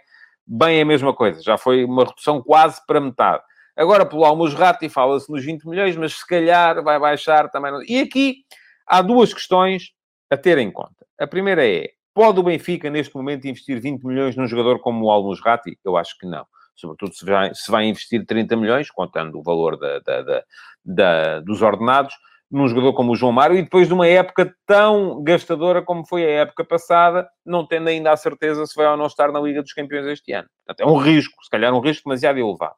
bem 0.46 0.82
a 0.82 0.84
mesma 0.84 1.14
coisa. 1.14 1.42
Já 1.42 1.56
foi 1.56 1.86
uma 1.86 2.04
redução 2.04 2.42
quase 2.42 2.84
para 2.86 3.00
metade. 3.00 3.42
Agora, 3.74 4.04
pelo 4.04 4.26
Almusrati, 4.26 4.90
fala-se 4.90 5.32
nos 5.32 5.42
20 5.42 5.66
milhões, 5.66 5.96
mas 5.96 6.18
se 6.18 6.26
calhar 6.26 6.82
vai 6.84 6.98
baixar 7.00 7.48
também. 7.48 7.72
E 7.88 7.98
aqui 8.00 8.44
Há 8.86 9.02
duas 9.02 9.32
questões 9.32 9.92
a 10.30 10.36
ter 10.36 10.58
em 10.58 10.70
conta. 10.70 11.06
A 11.18 11.26
primeira 11.26 11.66
é, 11.66 11.90
pode 12.12 12.40
o 12.40 12.42
Benfica, 12.42 12.90
neste 12.90 13.14
momento, 13.14 13.46
investir 13.46 13.80
20 13.80 14.04
milhões 14.04 14.36
num 14.36 14.46
jogador 14.46 14.78
como 14.80 15.06
o 15.06 15.10
Al-Musrati? 15.10 15.78
Eu 15.84 15.96
acho 15.96 16.16
que 16.18 16.26
não. 16.26 16.46
Sobretudo 16.76 17.14
se 17.14 17.24
vai, 17.24 17.54
se 17.54 17.70
vai 17.70 17.86
investir 17.86 18.26
30 18.26 18.56
milhões, 18.56 18.90
contando 18.90 19.38
o 19.38 19.42
valor 19.42 19.78
da, 19.78 20.00
da, 20.00 20.22
da, 20.22 20.44
da, 20.84 21.40
dos 21.40 21.62
ordenados, 21.62 22.14
num 22.50 22.68
jogador 22.68 22.92
como 22.92 23.12
o 23.12 23.16
João 23.16 23.32
Mário, 23.32 23.56
e 23.56 23.62
depois 23.62 23.88
de 23.88 23.94
uma 23.94 24.06
época 24.06 24.54
tão 24.66 25.22
gastadora 25.22 25.82
como 25.82 26.06
foi 26.06 26.24
a 26.24 26.42
época 26.42 26.64
passada, 26.64 27.28
não 27.44 27.66
tendo 27.66 27.88
ainda 27.88 28.12
a 28.12 28.16
certeza 28.16 28.66
se 28.66 28.74
vai 28.74 28.86
ou 28.86 28.96
não 28.96 29.06
estar 29.06 29.32
na 29.32 29.40
Liga 29.40 29.62
dos 29.62 29.72
Campeões 29.72 30.06
este 30.06 30.32
ano. 30.32 30.48
Portanto, 30.64 30.88
é 30.88 30.92
um 30.92 30.96
risco, 30.96 31.42
se 31.42 31.50
calhar 31.50 31.72
um 31.72 31.80
risco 31.80 32.08
demasiado 32.08 32.38
elevado. 32.38 32.74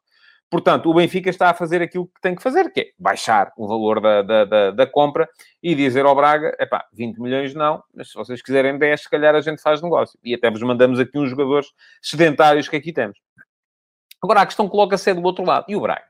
Portanto, 0.49 0.89
o 0.89 0.95
Benfica 0.95 1.29
está 1.29 1.51
a 1.51 1.55
fazer 1.55 1.83
aquilo 1.83 2.07
que 2.07 2.21
tem 2.21 2.35
que 2.35 2.43
fazer, 2.43 2.71
que 2.73 2.81
é 2.81 2.87
baixar 2.99 3.53
o 3.57 3.67
valor 3.67 4.01
da, 4.01 4.23
da, 4.23 4.45
da, 4.45 4.71
da 4.71 4.87
compra 4.87 5.29
e 5.61 5.75
dizer 5.75 6.05
ao 6.05 6.15
Braga, 6.15 6.57
epá, 6.61 6.85
20 6.93 7.19
milhões 7.19 7.55
não, 7.55 7.83
mas 7.93 8.11
se 8.11 8.15
vocês 8.15 8.41
quiserem 8.41 8.79
10, 8.79 9.03
se 9.03 9.11
calhar 9.11 9.35
a 9.35 9.41
gente 9.41 9.61
faz 9.61 9.83
negócio. 9.83 10.19
E 10.23 10.35
até 10.35 10.49
vos 10.49 10.63
mandamos 10.63 11.01
aqui 11.01 11.19
uns 11.19 11.31
jogadores 11.31 11.69
sedentários 12.01 12.69
que 12.69 12.77
aqui 12.77 12.93
temos. 12.93 13.19
Agora, 14.23 14.43
a 14.43 14.47
questão 14.47 14.69
coloca-se 14.69 15.11
é 15.11 15.15
do 15.15 15.23
outro 15.23 15.45
lado. 15.45 15.67
E 15.69 15.75
o 15.75 15.81
Braga? 15.81 16.07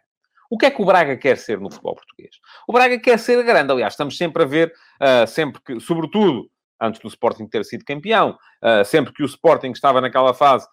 O 0.50 0.56
que 0.56 0.66
é 0.66 0.70
que 0.70 0.80
o 0.80 0.84
Braga 0.84 1.16
quer 1.16 1.38
ser 1.38 1.58
no 1.58 1.70
futebol 1.70 1.94
português? 1.94 2.36
O 2.68 2.72
Braga 2.72 2.98
quer 2.98 3.18
ser 3.18 3.42
grande. 3.42 3.72
Aliás, 3.72 3.94
estamos 3.94 4.16
sempre 4.16 4.42
a 4.42 4.46
ver, 4.46 4.72
uh, 5.00 5.26
sempre 5.26 5.60
que, 5.62 5.80
sobretudo, 5.80 6.48
antes 6.80 7.00
do 7.00 7.08
Sporting 7.08 7.46
ter 7.46 7.64
sido 7.64 7.84
campeão, 7.84 8.36
uh, 8.62 8.84
sempre 8.84 9.12
que 9.12 9.22
o 9.22 9.26
Sporting 9.26 9.70
estava 9.70 10.00
naquela 10.00 10.34
fase 10.34 10.66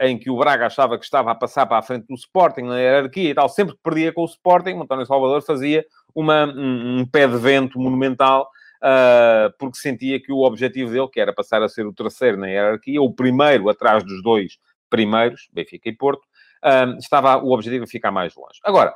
em 0.00 0.18
que 0.18 0.28
o 0.28 0.36
Braga 0.36 0.66
achava 0.66 0.98
que 0.98 1.04
estava 1.04 1.30
a 1.30 1.36
passar 1.36 1.64
para 1.64 1.78
a 1.78 1.82
frente 1.82 2.04
do 2.08 2.14
Sporting 2.16 2.62
na 2.62 2.80
hierarquia 2.80 3.30
e 3.30 3.34
tal, 3.34 3.48
sempre 3.48 3.76
que 3.76 3.80
perdia 3.80 4.12
com 4.12 4.22
o 4.22 4.24
Sporting, 4.24 4.72
o 4.72 4.82
António 4.82 5.06
Salvador 5.06 5.40
fazia 5.40 5.86
uma, 6.12 6.46
um, 6.46 6.98
um 6.98 7.06
pé 7.06 7.28
de 7.28 7.36
vento 7.36 7.78
monumental 7.78 8.50
uh, 8.78 9.52
porque 9.58 9.78
sentia 9.78 10.20
que 10.20 10.32
o 10.32 10.38
objetivo 10.38 10.90
dele, 10.90 11.08
que 11.08 11.20
era 11.20 11.32
passar 11.32 11.62
a 11.62 11.68
ser 11.68 11.86
o 11.86 11.92
terceiro 11.92 12.36
na 12.36 12.48
hierarquia, 12.48 13.00
o 13.00 13.12
primeiro 13.12 13.68
atrás 13.68 14.02
dos 14.04 14.22
dois 14.22 14.58
primeiros, 14.90 15.48
Benfica 15.52 15.88
e 15.88 15.92
Porto, 15.92 16.22
uh, 16.64 16.96
estava 16.98 17.36
o 17.36 17.52
objetivo 17.52 17.84
a 17.84 17.88
ficar 17.88 18.10
mais 18.10 18.34
longe. 18.34 18.58
Agora, 18.64 18.94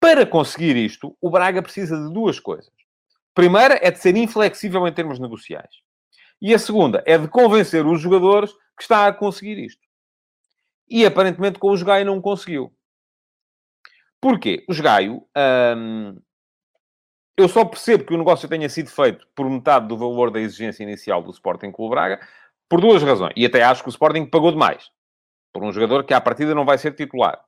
para 0.00 0.26
conseguir 0.26 0.76
isto, 0.76 1.16
o 1.20 1.30
Braga 1.30 1.62
precisa 1.62 1.96
de 1.96 2.12
duas 2.12 2.38
coisas. 2.38 2.72
Primeira 3.38 3.78
é 3.80 3.88
de 3.92 4.00
ser 4.00 4.16
inflexível 4.16 4.84
em 4.88 4.92
termos 4.92 5.20
negociais. 5.20 5.70
E 6.42 6.52
a 6.52 6.58
segunda 6.58 7.04
é 7.06 7.16
de 7.16 7.28
convencer 7.28 7.86
os 7.86 8.00
jogadores 8.00 8.52
que 8.76 8.82
está 8.82 9.06
a 9.06 9.12
conseguir 9.12 9.64
isto. 9.64 9.80
E 10.90 11.06
aparentemente 11.06 11.56
com 11.56 11.72
o 11.72 11.84
Gaio 11.84 12.04
não 12.04 12.20
conseguiu. 12.20 12.76
Porquê? 14.20 14.64
O 14.68 14.74
Gaio 14.82 15.24
hum, 15.76 16.20
eu 17.36 17.48
só 17.48 17.64
percebo 17.64 18.04
que 18.04 18.12
o 18.12 18.18
negócio 18.18 18.48
tenha 18.48 18.68
sido 18.68 18.90
feito 18.90 19.24
por 19.36 19.48
metade 19.48 19.86
do 19.86 19.96
valor 19.96 20.32
da 20.32 20.40
exigência 20.40 20.82
inicial 20.82 21.22
do 21.22 21.30
Sporting 21.30 21.70
Clube 21.70 21.94
Braga 21.94 22.20
por 22.68 22.80
duas 22.80 23.04
razões. 23.04 23.34
E 23.36 23.46
até 23.46 23.62
acho 23.62 23.84
que 23.84 23.88
o 23.88 23.90
Sporting 23.90 24.26
pagou 24.26 24.50
demais 24.50 24.90
por 25.52 25.62
um 25.62 25.70
jogador 25.70 26.02
que 26.02 26.12
à 26.12 26.20
partida 26.20 26.56
não 26.56 26.64
vai 26.64 26.76
ser 26.76 26.92
titular. 26.92 27.40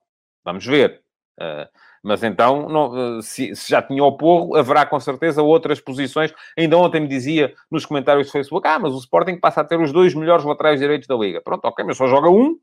Vamos 0.45 0.65
ver. 0.65 1.03
Uh, 1.37 1.69
mas 2.03 2.23
então, 2.23 2.69
não, 2.69 3.19
uh, 3.19 3.23
se, 3.23 3.55
se, 3.55 3.71
já 3.71 3.83
tinha 3.83 4.03
o 4.03 4.17
porro, 4.17 4.57
haverá 4.57 4.87
com 4.87 4.99
certeza 4.99 5.43
outras 5.43 5.81
posições. 5.81 6.33
Ainda 6.59 6.79
ontem 6.79 7.01
me 7.01 7.09
dizia 7.09 7.55
nos 7.71 7.85
comentários 7.85 8.29
do 8.29 8.33
Facebook: 8.33 8.67
ah, 8.67 8.79
mas 8.79 8.95
o 8.95 8.99
Sporting 8.99 9.39
passa 9.39 9.61
a 9.61 9.65
ter 9.65 9.79
os 9.79 9.93
dois 9.93 10.15
melhores 10.15 10.45
laterais 10.45 10.81
direitos 10.81 11.07
da 11.07 11.15
Liga. 11.15 11.43
Pronto, 11.43 11.65
ok, 11.67 11.85
mas 11.85 11.97
só 11.97 12.07
joga 12.07 12.31
um. 12.31 12.59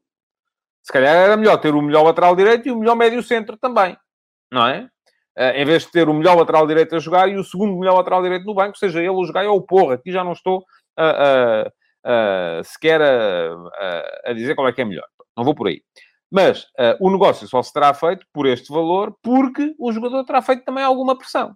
Se 0.82 0.91
calhar 0.91 1.15
era 1.15 1.38
melhor 1.38 1.58
ter 1.58 1.76
o 1.76 1.82
melhor 1.82 2.04
lateral 2.04 2.36
direito 2.36 2.67
e 2.67 2.71
o 2.71 2.78
melhor 2.78 2.95
médio 2.95 3.21
centro 3.21 3.58
também. 3.58 3.95
Não 4.52 4.65
é? 4.65 4.89
Uh, 5.38 5.54
em 5.56 5.65
vez 5.65 5.84
de 5.84 5.91
ter 5.91 6.10
o 6.10 6.13
melhor 6.13 6.36
lateral 6.36 6.65
direito 6.65 6.95
a 6.95 7.00
jogar 7.00 7.30
e 7.30 7.36
o 7.36 7.43
segundo 7.43 7.78
melhor 7.78 7.93
lateral 7.93 8.23
direito 8.23 8.45
no 8.45 8.56
banco, 8.56 8.78
seja 8.78 9.00
ele 9.00 9.10
o 9.10 9.23
jogar 9.23 9.45
ou 9.45 9.58
o 9.58 9.62
porra. 9.62 9.95
Aqui 9.95 10.12
já 10.12 10.23
não 10.23 10.32
estou 10.32 10.60
uh, 10.97 11.69
uh, 11.69 12.63
sequer 12.63 13.02
a, 13.02 14.21
a, 14.26 14.34
dizer 14.34 14.56
qual 14.56 14.67
é 14.67 14.73
que 14.73 14.82
é 14.82 14.86
melhor. 14.86 15.06
Não 15.36 15.43
vou 15.43 15.54
por 15.54 15.67
aí. 15.67 15.82
Mas 16.32 16.68
o 17.00 17.10
negócio 17.10 17.48
só 17.48 17.62
se 17.63 17.72
terá 17.72 17.94
feito 17.94 18.26
por 18.34 18.46
este 18.46 18.72
valor 18.72 19.18
porque 19.22 19.74
o 19.80 19.92
jogador 19.92 20.24
terá 20.26 20.42
feito 20.42 20.66
também 20.66 20.84
alguma 20.84 21.18
pressão. 21.18 21.56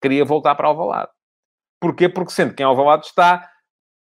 Queria 0.00 0.24
voltar 0.24 0.54
para 0.54 0.68
Alvalade. 0.68 1.10
Porquê? 1.78 2.08
Porque 2.08 2.32
sendo 2.32 2.54
que 2.54 2.62
em 2.62 2.66
Alvalade 2.66 3.06
está 3.06 3.50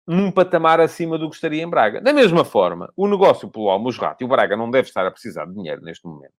num 0.06 0.32
patamar 0.32 0.82
acima 0.82 1.18
do 1.18 1.30
que 1.30 1.36
estaria 1.36 1.64
em 1.64 1.70
Braga. 1.70 2.02
Da 2.02 2.12
mesma 2.12 2.44
forma, 2.44 2.92
o 2.96 3.08
negócio 3.08 3.50
pelo 3.50 3.70
Almusrat, 3.70 4.20
e 4.22 4.26
o 4.26 4.28
Braga 4.28 4.58
não 4.58 4.70
deve 4.70 4.88
estar 4.88 5.06
a 5.06 5.12
precisar 5.12 5.46
de 5.46 5.54
dinheiro 5.54 5.82
neste 5.82 6.06
momento, 6.06 6.34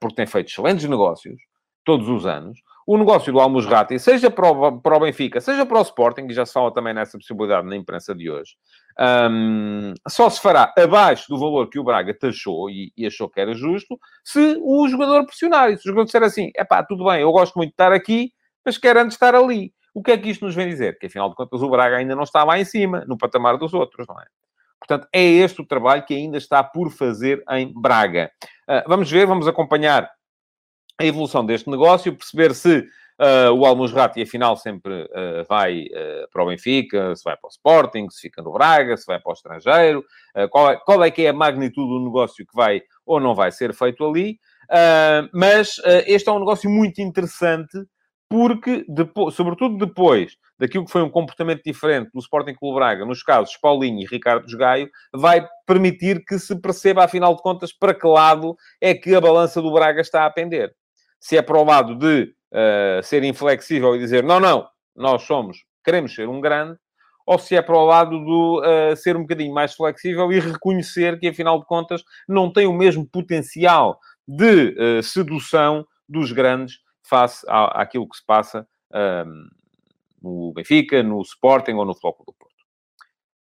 porque 0.00 0.16
tem 0.16 0.26
feito 0.26 0.48
excelentes 0.48 0.88
negócios, 0.88 1.40
todos 1.84 2.08
os 2.08 2.26
anos. 2.26 2.58
O 2.86 2.98
negócio 2.98 3.32
do 3.32 3.38
Almusrati, 3.38 3.96
seja 3.98 4.28
para 4.28 4.50
o, 4.50 4.80
para 4.80 4.96
o 4.96 5.00
Benfica, 5.00 5.40
seja 5.40 5.64
para 5.64 5.78
o 5.78 5.82
Sporting, 5.82 6.26
e 6.28 6.32
já 6.32 6.44
se 6.44 6.52
fala 6.52 6.74
também 6.74 6.92
nessa 6.92 7.16
possibilidade 7.16 7.68
na 7.68 7.76
imprensa 7.76 8.12
de 8.12 8.28
hoje, 8.28 8.56
um, 8.98 9.94
só 10.08 10.28
se 10.28 10.40
fará 10.40 10.72
abaixo 10.76 11.28
do 11.28 11.38
valor 11.38 11.68
que 11.68 11.78
o 11.78 11.84
Braga 11.84 12.12
taxou 12.12 12.68
e, 12.68 12.92
e, 12.96 13.06
achou 13.06 13.28
que 13.28 13.40
era 13.40 13.54
justo, 13.54 13.98
se 14.24 14.58
o 14.60 14.88
jogador 14.88 15.24
pressionar. 15.24 15.70
E 15.70 15.76
se 15.76 15.84
o 15.84 15.90
jogador 15.90 16.04
disser 16.06 16.22
assim, 16.22 16.50
é 16.56 16.64
pá, 16.64 16.82
tudo 16.82 17.04
bem, 17.04 17.22
eu 17.22 17.32
gosto 17.32 17.54
muito 17.56 17.70
de 17.70 17.74
estar 17.74 17.92
aqui, 17.92 18.32
mas 18.64 18.78
quero 18.78 19.00
antes 19.00 19.14
estar 19.14 19.34
ali. 19.34 19.72
O 19.94 20.02
que 20.02 20.12
é 20.12 20.18
que 20.18 20.30
isto 20.30 20.44
nos 20.44 20.54
vem 20.54 20.68
dizer? 20.68 20.98
Que, 20.98 21.06
afinal 21.06 21.30
de 21.30 21.34
contas, 21.34 21.62
o 21.62 21.70
Braga 21.70 21.96
ainda 21.96 22.14
não 22.14 22.22
está 22.22 22.44
lá 22.44 22.58
em 22.58 22.64
cima, 22.64 23.04
no 23.06 23.16
patamar 23.16 23.56
dos 23.56 23.74
outros, 23.74 24.06
não 24.06 24.20
é? 24.20 24.24
Portanto, 24.78 25.08
é 25.12 25.22
este 25.22 25.60
o 25.60 25.66
trabalho 25.66 26.04
que 26.04 26.14
ainda 26.14 26.38
está 26.38 26.64
por 26.64 26.90
fazer 26.90 27.42
em 27.50 27.72
Braga. 27.74 28.30
Uh, 28.68 28.88
vamos 28.88 29.10
ver, 29.10 29.26
vamos 29.26 29.46
acompanhar 29.46 30.10
a 30.98 31.04
evolução 31.04 31.44
deste 31.44 31.68
negócio, 31.68 32.16
perceber 32.16 32.54
se 32.54 32.86
uh, 33.20 33.52
o 33.52 33.66
Almusrati, 33.66 34.22
afinal, 34.22 34.56
sempre 34.56 35.02
uh, 35.02 35.44
vai 35.48 35.82
uh, 35.82 36.28
para 36.32 36.42
o 36.42 36.46
Benfica, 36.46 37.14
se 37.14 37.22
vai 37.22 37.36
para 37.36 37.48
o 37.48 37.50
Sporting, 37.50 38.08
se 38.08 38.22
fica 38.22 38.42
no 38.42 38.52
Braga, 38.52 38.96
se 38.96 39.04
vai 39.06 39.20
para 39.20 39.30
o 39.30 39.34
estrangeiro, 39.34 40.04
qual 40.50 40.70
é, 40.70 40.76
qual, 40.78 41.04
é, 41.04 41.10
que 41.10 41.22
é 41.22 41.28
a 41.28 41.32
magnitude 41.32 41.88
do 41.88 42.04
negócio 42.04 42.46
que 42.46 42.54
vai 42.54 42.82
ou 43.04 43.20
não 43.20 43.34
vai 43.34 43.50
ser 43.52 43.74
feito 43.74 44.04
ali. 44.04 44.38
mas 45.32 45.80
este 46.06 46.28
é 46.28 46.32
um 46.32 46.38
negócio 46.38 46.70
muito 46.70 47.00
interessante, 47.00 47.76
porque, 48.28 48.84
depois, 48.88 49.34
sobretudo 49.34 49.76
depois 49.76 50.36
daquilo 50.56 50.84
que 50.84 50.92
foi 50.92 51.02
um 51.02 51.10
comportamento 51.10 51.62
diferente 51.64 52.10
do 52.12 52.20
Sporting 52.20 52.54
Clube 52.54 52.76
Braga, 52.76 53.04
nos 53.04 53.22
casos 53.24 53.56
Paulinho 53.56 54.02
e 54.02 54.06
Ricardo 54.06 54.46
Gaio, 54.56 54.88
vai 55.12 55.44
permitir 55.66 56.24
que 56.24 56.38
se 56.38 56.54
perceba, 56.60 57.02
afinal 57.02 57.34
de 57.34 57.42
contas, 57.42 57.72
para 57.72 57.92
que 57.92 58.06
lado 58.06 58.56
é 58.80 58.94
que 58.94 59.14
a 59.14 59.20
balança 59.20 59.60
do 59.60 59.72
Braga 59.72 60.00
está 60.00 60.24
a 60.26 60.30
pender 60.30 60.72
se 61.20 61.36
é 61.36 61.42
para 61.42 61.58
o 61.58 61.64
lado 61.64 61.94
de 61.94 62.32
uh, 62.52 63.02
ser 63.02 63.22
inflexível 63.24 63.94
e 63.94 63.98
dizer 63.98 64.22
não, 64.22 64.40
não, 64.40 64.68
nós 64.94 65.22
somos, 65.22 65.64
queremos 65.84 66.14
ser 66.14 66.28
um 66.28 66.40
grande, 66.40 66.78
ou 67.26 67.38
se 67.38 67.54
é 67.54 67.62
para 67.62 67.76
o 67.76 67.84
lado 67.84 68.18
do 68.24 68.60
uh, 68.60 68.96
ser 68.96 69.16
um 69.16 69.22
bocadinho 69.22 69.54
mais 69.54 69.74
flexível 69.74 70.32
e 70.32 70.40
reconhecer 70.40 71.18
que, 71.18 71.28
afinal 71.28 71.58
de 71.60 71.66
contas, 71.66 72.02
não 72.28 72.52
tem 72.52 72.66
o 72.66 72.72
mesmo 72.72 73.06
potencial 73.06 73.98
de 74.26 74.74
uh, 74.78 75.02
sedução 75.02 75.86
dos 76.08 76.32
grandes 76.32 76.78
face 77.02 77.44
à, 77.48 77.82
àquilo 77.82 78.08
que 78.08 78.16
se 78.16 78.24
passa 78.24 78.66
no 80.20 80.52
Benfica, 80.52 81.02
no 81.02 81.22
Sporting 81.22 81.72
ou 81.72 81.84
no 81.84 81.94
Futebol 81.94 82.24
do 82.26 82.32
Porto. 82.32 82.50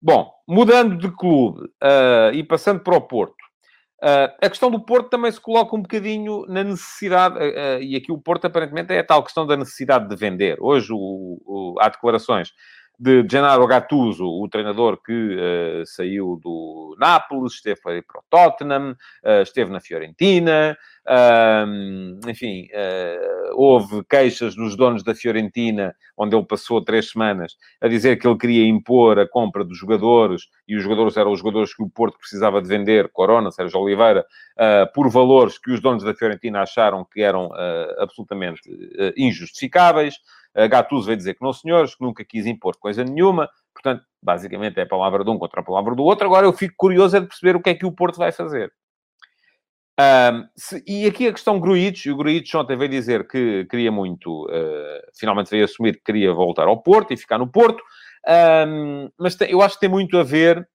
Bom, 0.01 0.33
mudando 0.47 0.97
de 0.97 1.11
clube 1.15 1.65
uh, 1.65 2.33
e 2.33 2.43
passando 2.43 2.79
para 2.79 2.95
o 2.95 3.01
Porto, 3.01 3.40
Uh, 4.03 4.33
a 4.41 4.49
questão 4.49 4.71
do 4.71 4.79
Porto 4.79 5.09
também 5.09 5.31
se 5.31 5.39
coloca 5.39 5.75
um 5.75 5.81
bocadinho 5.83 6.43
na 6.47 6.63
necessidade, 6.63 7.35
uh, 7.35 7.39
uh, 7.39 7.83
e 7.83 7.95
aqui 7.95 8.11
o 8.11 8.17
Porto 8.17 8.45
aparentemente 8.45 8.91
é 8.91 8.99
a 8.99 9.03
tal 9.03 9.23
questão 9.23 9.45
da 9.45 9.55
necessidade 9.55 10.09
de 10.09 10.15
vender. 10.15 10.57
Hoje 10.59 10.91
o, 10.91 11.39
o, 11.45 11.75
há 11.79 11.87
declarações 11.87 12.51
de 13.01 13.25
Gennaro 13.27 13.65
Gattuso, 13.65 14.25
o 14.25 14.47
treinador 14.47 15.01
que 15.01 15.83
saiu 15.87 16.39
do 16.41 16.95
Nápoles, 16.99 17.53
esteve 17.53 17.81
para 17.81 18.19
o 18.19 18.23
Tottenham, 18.29 18.95
esteve 19.41 19.71
na 19.71 19.79
Fiorentina, 19.79 20.77
enfim, 22.27 22.67
uh, 22.73 23.55
houve 23.55 24.03
queixas 24.05 24.55
dos 24.55 24.75
donos 24.75 25.03
da 25.03 25.15
Fiorentina, 25.15 25.95
onde 26.15 26.35
ele 26.35 26.45
passou 26.45 26.83
três 26.83 27.09
semanas, 27.09 27.57
a 27.81 27.87
dizer 27.87 28.17
que 28.17 28.27
ele 28.27 28.37
queria 28.37 28.67
impor 28.67 29.17
a 29.19 29.27
compra 29.27 29.63
dos 29.63 29.77
jogadores, 29.77 30.43
e 30.67 30.75
os 30.75 30.83
jogadores 30.83 31.17
eram 31.17 31.31
os 31.31 31.39
jogadores 31.39 31.73
que 31.75 31.81
o 31.81 31.89
Porto 31.89 32.19
precisava 32.19 32.61
de 32.61 32.67
vender, 32.67 33.09
Corona, 33.09 33.51
Sérgio 33.51 33.79
Oliveira, 33.79 34.21
uh, 34.21 34.93
por 34.93 35.09
valores 35.09 35.57
que 35.57 35.71
os 35.71 35.81
donos 35.81 36.03
da 36.03 36.13
Fiorentina 36.13 36.61
acharam 36.61 37.05
que 37.11 37.21
eram 37.21 37.47
uh, 37.47 38.01
absolutamente 38.01 38.61
injustificáveis. 39.17 40.15
Gattuso 40.53 41.05
veio 41.05 41.17
dizer 41.17 41.35
que 41.35 41.43
não, 41.43 41.53
senhores, 41.53 41.95
que 41.95 42.03
nunca 42.03 42.25
quis 42.25 42.45
impor 42.45 42.75
coisa 42.77 43.03
nenhuma. 43.03 43.49
Portanto, 43.73 44.03
basicamente 44.21 44.79
é 44.79 44.83
a 44.83 44.87
palavra 44.87 45.23
de 45.23 45.29
um 45.29 45.37
contra 45.37 45.61
a 45.61 45.63
palavra 45.63 45.95
do 45.95 46.03
outro. 46.03 46.25
Agora 46.25 46.45
eu 46.45 46.53
fico 46.53 46.75
curioso 46.77 47.19
de 47.19 47.27
perceber 47.27 47.55
o 47.55 47.61
que 47.61 47.69
é 47.69 47.75
que 47.75 47.85
o 47.85 47.91
Porto 47.91 48.17
vai 48.17 48.31
fazer. 48.31 48.71
Um, 49.99 50.47
se, 50.55 50.83
e 50.87 51.05
aqui 51.05 51.27
a 51.27 51.33
questão 51.33 51.59
Gruitch, 51.59 52.07
o 52.07 52.15
Gruitch 52.15 52.55
ontem 52.55 52.77
veio 52.77 52.89
dizer 52.89 53.27
que 53.27 53.65
queria 53.65 53.91
muito, 53.91 54.45
uh, 54.45 55.01
finalmente 55.13 55.51
veio 55.51 55.65
assumir 55.65 55.97
que 55.97 56.03
queria 56.03 56.33
voltar 56.33 56.67
ao 56.67 56.81
Porto 56.81 57.13
e 57.13 57.17
ficar 57.17 57.37
no 57.37 57.47
Porto, 57.47 57.83
um, 58.67 59.09
mas 59.19 59.35
tem, 59.35 59.51
eu 59.51 59.61
acho 59.61 59.75
que 59.75 59.81
tem 59.81 59.89
muito 59.89 60.17
a 60.17 60.23
ver, 60.23 60.67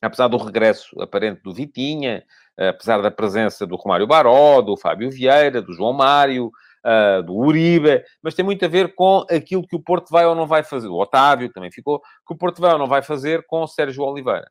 apesar 0.00 0.28
do 0.28 0.36
regresso 0.36 1.00
aparente 1.00 1.40
do 1.42 1.54
Vitinha, 1.54 2.22
uh, 2.60 2.68
apesar 2.68 3.00
da 3.00 3.10
presença 3.10 3.66
do 3.66 3.76
Romário 3.76 4.06
Baró, 4.06 4.60
do 4.60 4.76
Fábio 4.76 5.10
Vieira, 5.10 5.62
do 5.62 5.72
João 5.72 5.92
Mário, 5.92 6.52
uh, 6.86 7.22
do 7.22 7.34
Uribe, 7.34 8.02
mas 8.22 8.34
tem 8.34 8.44
muito 8.44 8.64
a 8.64 8.68
ver 8.68 8.94
com 8.94 9.24
aquilo 9.28 9.66
que 9.66 9.74
o 9.74 9.82
Porto 9.82 10.10
vai 10.10 10.24
ou 10.24 10.34
não 10.34 10.46
vai 10.46 10.62
fazer. 10.62 10.88
O 10.88 11.00
Otávio 11.00 11.52
também 11.52 11.70
ficou, 11.70 12.00
que 12.00 12.32
o 12.32 12.36
Porto 12.36 12.60
vai 12.60 12.72
ou 12.72 12.78
não 12.78 12.86
vai 12.86 13.02
fazer 13.02 13.44
com 13.46 13.62
o 13.62 13.66
Sérgio 13.66 14.04
Oliveira. 14.04 14.50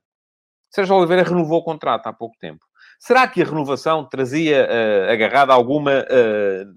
Sérgio 0.70 0.96
Oliveira 0.96 1.24
renovou 1.24 1.60
o 1.60 1.64
contrato 1.64 2.08
há 2.08 2.14
pouco 2.14 2.36
tempo. 2.40 2.66
Será 3.00 3.28
que 3.28 3.42
a 3.42 3.46
renovação 3.46 4.08
trazia 4.08 4.68
uh, 4.68 5.12
agarrada 5.12 5.54
alguma, 5.54 6.02
uh, 6.02 6.74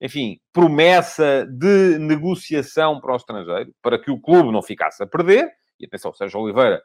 enfim, 0.00 0.38
promessa 0.52 1.46
de 1.46 1.98
negociação 1.98 3.00
para 3.00 3.12
o 3.12 3.16
estrangeiro, 3.16 3.72
para 3.82 3.98
que 3.98 4.10
o 4.10 4.20
clube 4.20 4.52
não 4.52 4.62
ficasse 4.62 5.02
a 5.02 5.06
perder? 5.06 5.50
E 5.80 5.86
atenção, 5.86 6.12
Sérgio 6.12 6.40
Oliveira 6.40 6.82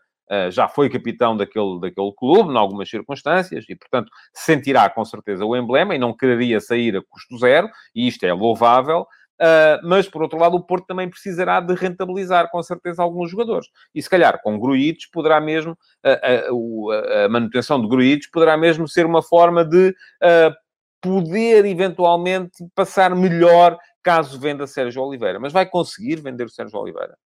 já 0.52 0.68
foi 0.68 0.90
capitão 0.90 1.36
daquele, 1.36 1.80
daquele 1.80 2.12
clube, 2.16 2.52
em 2.52 2.58
algumas 2.58 2.90
circunstâncias, 2.90 3.66
e, 3.68 3.76
portanto, 3.76 4.12
sentirá 4.34 4.90
com 4.90 5.04
certeza 5.04 5.46
o 5.46 5.56
emblema 5.56 5.96
e 5.96 6.00
não 6.00 6.16
quereria 6.16 6.60
sair 6.60 6.98
a 6.98 7.02
custo 7.02 7.38
zero, 7.38 7.70
e 7.96 8.08
isto 8.08 8.24
é 8.26 8.34
louvável. 8.34 9.06
Uh, 9.42 9.82
mas, 9.84 10.08
por 10.08 10.22
outro 10.22 10.40
lado, 10.40 10.56
o 10.56 10.64
Porto 10.64 10.86
também 10.86 11.10
precisará 11.10 11.60
de 11.60 11.74
rentabilizar, 11.74 12.50
com 12.50 12.62
certeza, 12.62 13.02
alguns 13.02 13.32
jogadores. 13.32 13.68
E, 13.94 14.02
se 14.02 14.10
calhar, 14.10 14.42
com 14.42 14.60
Gruites 14.60 15.10
poderá 15.10 15.42
mesmo, 15.42 15.74
uh, 15.74 16.92
a, 16.92 17.26
a, 17.26 17.30
manutenção 17.30 17.82
de 17.82 17.88
Gruites 17.88 18.30
poderá 18.30 18.56
mesmo 18.56 18.88
ser 18.88 19.06
uma 19.06 19.22
forma 19.22 19.66
de 19.66 19.94
poder, 21.02 21.66
eventualmente, 21.66 22.64
passar 22.74 23.14
melhor 23.14 23.78
caso 24.02 24.40
venda 24.40 24.66
Sérgio 24.66 25.02
Oliveira. 25.02 25.40
Mas 25.40 25.52
vai 25.52 25.66
conseguir 25.66 26.22
vender 26.22 26.46
o 26.46 26.50
Sérgio 26.50 26.80
Oliveira? 26.80 27.18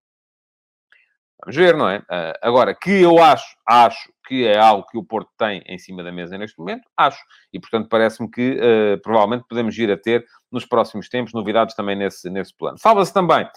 Vamos 1.43 1.55
ver, 1.55 1.75
não 1.75 1.87
é? 1.87 1.99
Uh, 1.99 2.33
agora, 2.41 2.73
que 2.73 2.89
eu 2.89 3.19
acho, 3.19 3.55
acho 3.65 4.11
que 4.27 4.45
é 4.45 4.57
algo 4.57 4.85
que 4.87 4.97
o 4.97 5.03
Porto 5.03 5.29
tem 5.37 5.61
em 5.67 5.77
cima 5.77 6.03
da 6.03 6.11
mesa 6.11 6.37
neste 6.37 6.57
momento, 6.57 6.83
acho. 6.97 7.19
E, 7.53 7.59
portanto, 7.59 7.87
parece-me 7.89 8.29
que 8.29 8.59
uh, 8.59 9.01
provavelmente 9.01 9.45
podemos 9.47 9.75
vir 9.75 9.91
a 9.91 9.97
ter 9.97 10.25
nos 10.51 10.65
próximos 10.65 11.07
tempos 11.09 11.33
novidades 11.33 11.75
também 11.75 11.95
nesse, 11.95 12.29
nesse 12.29 12.55
plano. 12.55 12.77
Fala-se 12.79 13.13
também 13.13 13.47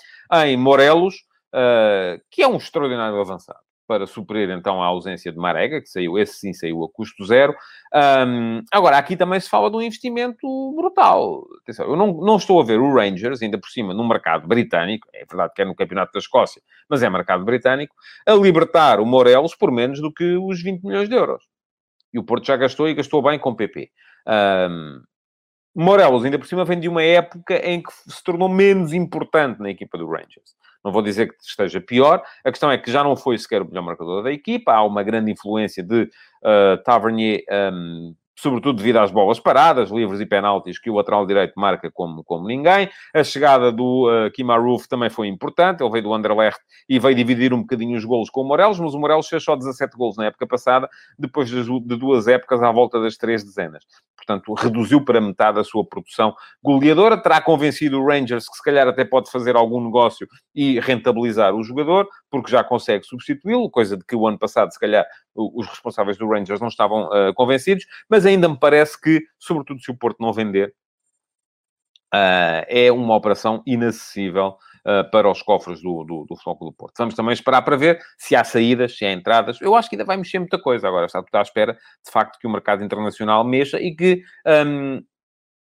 em 0.46 0.56
Morelos, 0.56 1.14
uh, 1.54 2.20
que 2.30 2.42
é 2.42 2.48
um 2.48 2.56
extraordinário 2.56 3.20
avançado 3.20 3.60
para 3.90 4.06
suprir 4.06 4.48
então 4.50 4.80
a 4.80 4.86
ausência 4.86 5.32
de 5.32 5.36
Marega, 5.36 5.80
que 5.80 5.88
saiu, 5.88 6.16
esse 6.16 6.34
sim 6.34 6.52
saiu 6.52 6.84
a 6.84 6.88
custo 6.88 7.24
zero. 7.24 7.52
Um, 7.92 8.62
agora, 8.70 8.96
aqui 8.96 9.16
também 9.16 9.40
se 9.40 9.50
fala 9.50 9.68
de 9.68 9.76
um 9.76 9.82
investimento 9.82 10.46
brutal. 10.76 11.44
Atenção, 11.60 11.86
eu 11.86 11.96
não, 11.96 12.12
não 12.12 12.36
estou 12.36 12.60
a 12.60 12.64
ver 12.64 12.78
o 12.78 12.94
Rangers, 12.94 13.42
ainda 13.42 13.58
por 13.58 13.68
cima, 13.68 13.92
no 13.92 14.06
mercado 14.06 14.46
britânico, 14.46 15.08
é 15.12 15.24
verdade 15.24 15.54
que 15.56 15.62
é 15.62 15.64
no 15.64 15.74
Campeonato 15.74 16.12
da 16.12 16.20
Escócia, 16.20 16.62
mas 16.88 17.02
é 17.02 17.10
mercado 17.10 17.44
britânico, 17.44 17.92
a 18.24 18.32
libertar 18.34 19.00
o 19.00 19.04
Morelos 19.04 19.56
por 19.56 19.72
menos 19.72 20.00
do 20.00 20.14
que 20.14 20.36
os 20.36 20.62
20 20.62 20.84
milhões 20.84 21.08
de 21.08 21.16
euros. 21.16 21.42
E 22.14 22.18
o 22.20 22.22
Porto 22.22 22.46
já 22.46 22.56
gastou 22.56 22.88
e 22.88 22.94
gastou 22.94 23.20
bem 23.20 23.40
com 23.40 23.56
PP. 23.56 23.90
Um, 24.70 25.02
Morelos, 25.74 26.24
ainda 26.24 26.38
por 26.38 26.46
cima, 26.46 26.64
vem 26.64 26.78
de 26.78 26.88
uma 26.88 27.02
época 27.02 27.56
em 27.56 27.82
que 27.82 27.92
se 27.92 28.22
tornou 28.22 28.48
menos 28.48 28.92
importante 28.92 29.58
na 29.58 29.70
equipa 29.70 29.98
do 29.98 30.08
Rangers. 30.08 30.54
Não 30.84 30.92
vou 30.92 31.02
dizer 31.02 31.28
que 31.28 31.34
esteja 31.42 31.80
pior, 31.80 32.22
a 32.44 32.50
questão 32.50 32.70
é 32.70 32.78
que 32.78 32.90
já 32.90 33.04
não 33.04 33.16
foi 33.16 33.38
sequer 33.38 33.62
o 33.62 33.66
melhor 33.66 33.82
marcador 33.82 34.22
da 34.22 34.32
equipa, 34.32 34.72
há 34.72 34.84
uma 34.84 35.02
grande 35.02 35.30
influência 35.30 35.82
de 35.82 36.02
uh, 36.04 36.82
Tavernier 36.84 37.42
um, 37.72 38.14
sobretudo 38.40 38.78
devido 38.78 38.98
às 38.98 39.10
bolas 39.10 39.38
paradas, 39.38 39.90
livres 39.90 40.20
e 40.20 40.26
penaltis 40.26 40.78
que 40.78 40.88
o 40.88 40.94
lateral 40.94 41.26
direito 41.26 41.52
marca 41.56 41.90
como, 41.90 42.24
como 42.24 42.48
ninguém. 42.48 42.88
A 43.14 43.22
chegada 43.22 43.70
do 43.70 44.08
uh, 44.08 44.30
Kimaruf 44.30 44.88
também 44.88 45.10
foi 45.10 45.28
importante, 45.28 45.82
ele 45.82 45.90
veio 45.90 46.04
do 46.04 46.14
Anderlecht 46.14 46.60
e 46.88 46.98
veio 46.98 47.14
dividir 47.14 47.52
um 47.52 47.60
bocadinho 47.60 47.96
os 47.96 48.04
golos 48.04 48.30
com 48.30 48.40
o 48.40 48.44
Morelos, 48.44 48.80
mas 48.80 48.94
o 48.94 48.98
Morelos 48.98 49.28
fez 49.28 49.44
só 49.44 49.54
17 49.54 49.96
golos 49.96 50.16
na 50.16 50.26
época 50.26 50.46
passada, 50.46 50.88
depois 51.18 51.50
de, 51.50 51.62
de 51.62 51.96
duas 51.96 52.26
épocas 52.26 52.62
à 52.62 52.72
volta 52.72 53.00
das 53.00 53.16
três 53.16 53.44
dezenas. 53.44 53.84
Portanto, 54.16 54.54
reduziu 54.54 55.04
para 55.04 55.20
metade 55.20 55.58
a 55.58 55.64
sua 55.64 55.84
produção 55.84 56.34
goleadora, 56.62 57.16
terá 57.16 57.40
convencido 57.40 58.00
o 58.00 58.06
Rangers 58.06 58.48
que 58.48 58.56
se 58.56 58.62
calhar 58.62 58.86
até 58.86 59.04
pode 59.04 59.30
fazer 59.30 59.56
algum 59.56 59.82
negócio 59.82 60.26
e 60.54 60.78
rentabilizar 60.80 61.54
o 61.54 61.62
jogador, 61.62 62.08
porque 62.30 62.50
já 62.50 62.62
consegue 62.62 63.04
substituí-lo, 63.04 63.70
coisa 63.70 63.96
de 63.96 64.04
que 64.04 64.14
o 64.14 64.26
ano 64.26 64.38
passado, 64.38 64.72
se 64.72 64.78
calhar, 64.78 65.04
os 65.34 65.66
responsáveis 65.66 66.16
do 66.16 66.28
Rangers 66.28 66.60
não 66.60 66.68
estavam 66.68 67.04
uh, 67.04 67.32
convencidos, 67.34 67.86
mas 68.08 68.26
ainda 68.26 68.48
me 68.48 68.58
parece 68.58 69.00
que, 69.00 69.22
sobretudo 69.38 69.80
se 69.80 69.90
o 69.90 69.96
Porto 69.96 70.18
não 70.20 70.32
vender, 70.32 70.74
uh, 72.14 72.64
é 72.68 72.90
uma 72.92 73.14
operação 73.16 73.62
inacessível 73.66 74.56
uh, 74.80 75.10
para 75.10 75.30
os 75.30 75.42
cofres 75.42 75.82
do, 75.82 76.04
do, 76.04 76.26
do 76.28 76.36
Futebol 76.36 76.70
do 76.70 76.76
Porto. 76.76 76.94
Vamos 76.98 77.14
também 77.14 77.32
esperar 77.32 77.62
para 77.62 77.76
ver 77.76 78.00
se 78.18 78.34
há 78.36 78.44
saídas, 78.44 78.96
se 78.96 79.04
há 79.04 79.12
entradas. 79.12 79.60
Eu 79.60 79.74
acho 79.74 79.88
que 79.88 79.96
ainda 79.96 80.04
vai 80.04 80.16
mexer 80.16 80.38
muita 80.38 80.60
coisa. 80.60 80.88
Agora 80.88 81.06
está 81.06 81.22
tudo 81.22 81.36
à 81.36 81.42
espera, 81.42 81.74
de 81.74 82.10
facto, 82.10 82.38
que 82.38 82.46
o 82.46 82.50
mercado 82.50 82.84
internacional 82.84 83.44
mexa 83.44 83.80
e 83.80 83.94
que 83.94 84.22
um, 84.66 85.02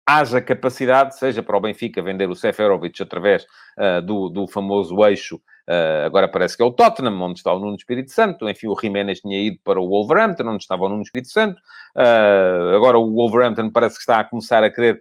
haja 0.05 0.41
capacidade, 0.41 1.17
seja 1.17 1.41
para 1.41 1.57
o 1.57 1.61
Benfica 1.61 2.01
vender 2.01 2.29
o 2.29 2.35
Seferovic 2.35 3.01
através 3.01 3.45
uh, 3.77 4.01
do, 4.01 4.29
do 4.29 4.47
famoso 4.47 5.03
eixo, 5.05 5.39
uh, 5.69 6.05
agora 6.05 6.27
parece 6.27 6.55
que 6.55 6.63
é 6.63 6.65
o 6.65 6.71
Tottenham, 6.71 7.21
onde 7.21 7.39
está 7.39 7.53
o 7.53 7.59
Nuno 7.59 7.75
Espírito 7.75 8.11
Santo, 8.11 8.47
enfim, 8.49 8.67
o 8.67 8.79
Jiménez 8.79 9.19
tinha 9.21 9.39
ido 9.39 9.59
para 9.63 9.79
o 9.79 9.87
Wolverhampton, 9.87 10.47
onde 10.47 10.63
estava 10.63 10.83
o 10.83 10.89
Nuno 10.89 11.03
Espírito 11.03 11.31
Santo, 11.31 11.59
uh, 11.95 12.75
agora 12.75 12.97
o 12.97 13.13
Wolverhampton 13.13 13.69
parece 13.69 13.95
que 13.95 14.01
está 14.01 14.19
a 14.19 14.23
começar 14.23 14.63
a 14.63 14.69
querer 14.69 14.99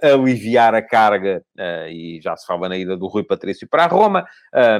aliviar 0.00 0.76
a 0.76 0.80
carga, 0.80 1.42
e 1.90 2.20
já 2.22 2.36
se 2.36 2.46
fala 2.46 2.68
na 2.68 2.76
ida 2.76 2.96
do 2.96 3.08
Rui 3.08 3.24
Patrício 3.24 3.68
para 3.68 3.82
a 3.82 3.88
Roma, 3.88 4.24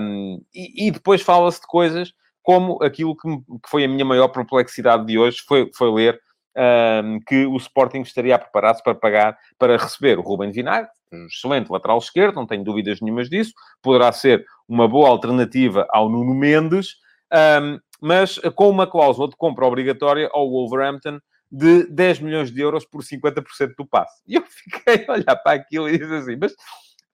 um, 0.00 0.40
e, 0.54 0.86
e, 0.86 0.90
depois 0.92 1.22
fala-se 1.22 1.60
de 1.60 1.66
coisas 1.66 2.12
como 2.40 2.80
aquilo 2.80 3.16
que, 3.16 3.28
que, 3.28 3.68
foi 3.68 3.82
a 3.82 3.88
minha 3.88 4.04
maior 4.04 4.28
perplexidade 4.28 5.04
de 5.04 5.18
hoje, 5.18 5.38
foi, 5.44 5.68
foi 5.74 5.90
ler 5.92 6.20
um, 6.56 7.18
que 7.26 7.44
o 7.44 7.56
Sporting 7.56 8.02
estaria 8.02 8.36
a 8.36 8.38
preparar-se 8.38 8.82
para 8.82 8.94
pagar, 8.94 9.36
para 9.58 9.76
receber 9.76 10.16
o 10.18 10.22
Ruben 10.22 10.52
Vinagre, 10.52 10.88
um 11.12 11.26
excelente 11.26 11.70
lateral 11.70 11.98
esquerdo, 11.98 12.36
não 12.36 12.46
tenho 12.46 12.64
dúvidas 12.64 13.00
nenhumas 13.00 13.28
disso, 13.28 13.52
poderá 13.82 14.10
ser 14.12 14.44
uma 14.68 14.88
boa 14.88 15.08
alternativa 15.08 15.86
ao 15.90 16.08
Nuno 16.08 16.34
Mendes, 16.34 16.96
um, 17.32 17.78
mas 18.00 18.38
com 18.54 18.68
uma 18.68 18.86
cláusula 18.86 19.28
de 19.28 19.36
compra 19.36 19.64
obrigatória 19.66 20.28
ao 20.32 20.50
Wolverhampton 20.50 21.18
de 21.50 21.86
10 21.86 22.20
milhões 22.20 22.50
de 22.50 22.60
euros 22.60 22.84
por 22.84 23.02
50% 23.02 23.74
do 23.76 23.86
passe. 23.86 24.22
E 24.26 24.34
eu 24.34 24.42
fiquei 24.46 25.06
a 25.06 25.12
olhar 25.12 25.36
para 25.36 25.52
aquilo 25.52 25.88
e 25.88 25.98
disse 25.98 26.14
assim, 26.14 26.36
mas, 26.36 26.54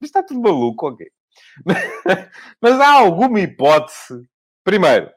mas 0.00 0.09
está 0.09 0.22
tudo 0.22 0.40
maluco, 0.40 0.88
ok? 0.88 1.07
mas 2.61 2.81
há 2.81 2.92
alguma 2.92 3.40
hipótese, 3.40 4.26
primeiro, 4.64 5.11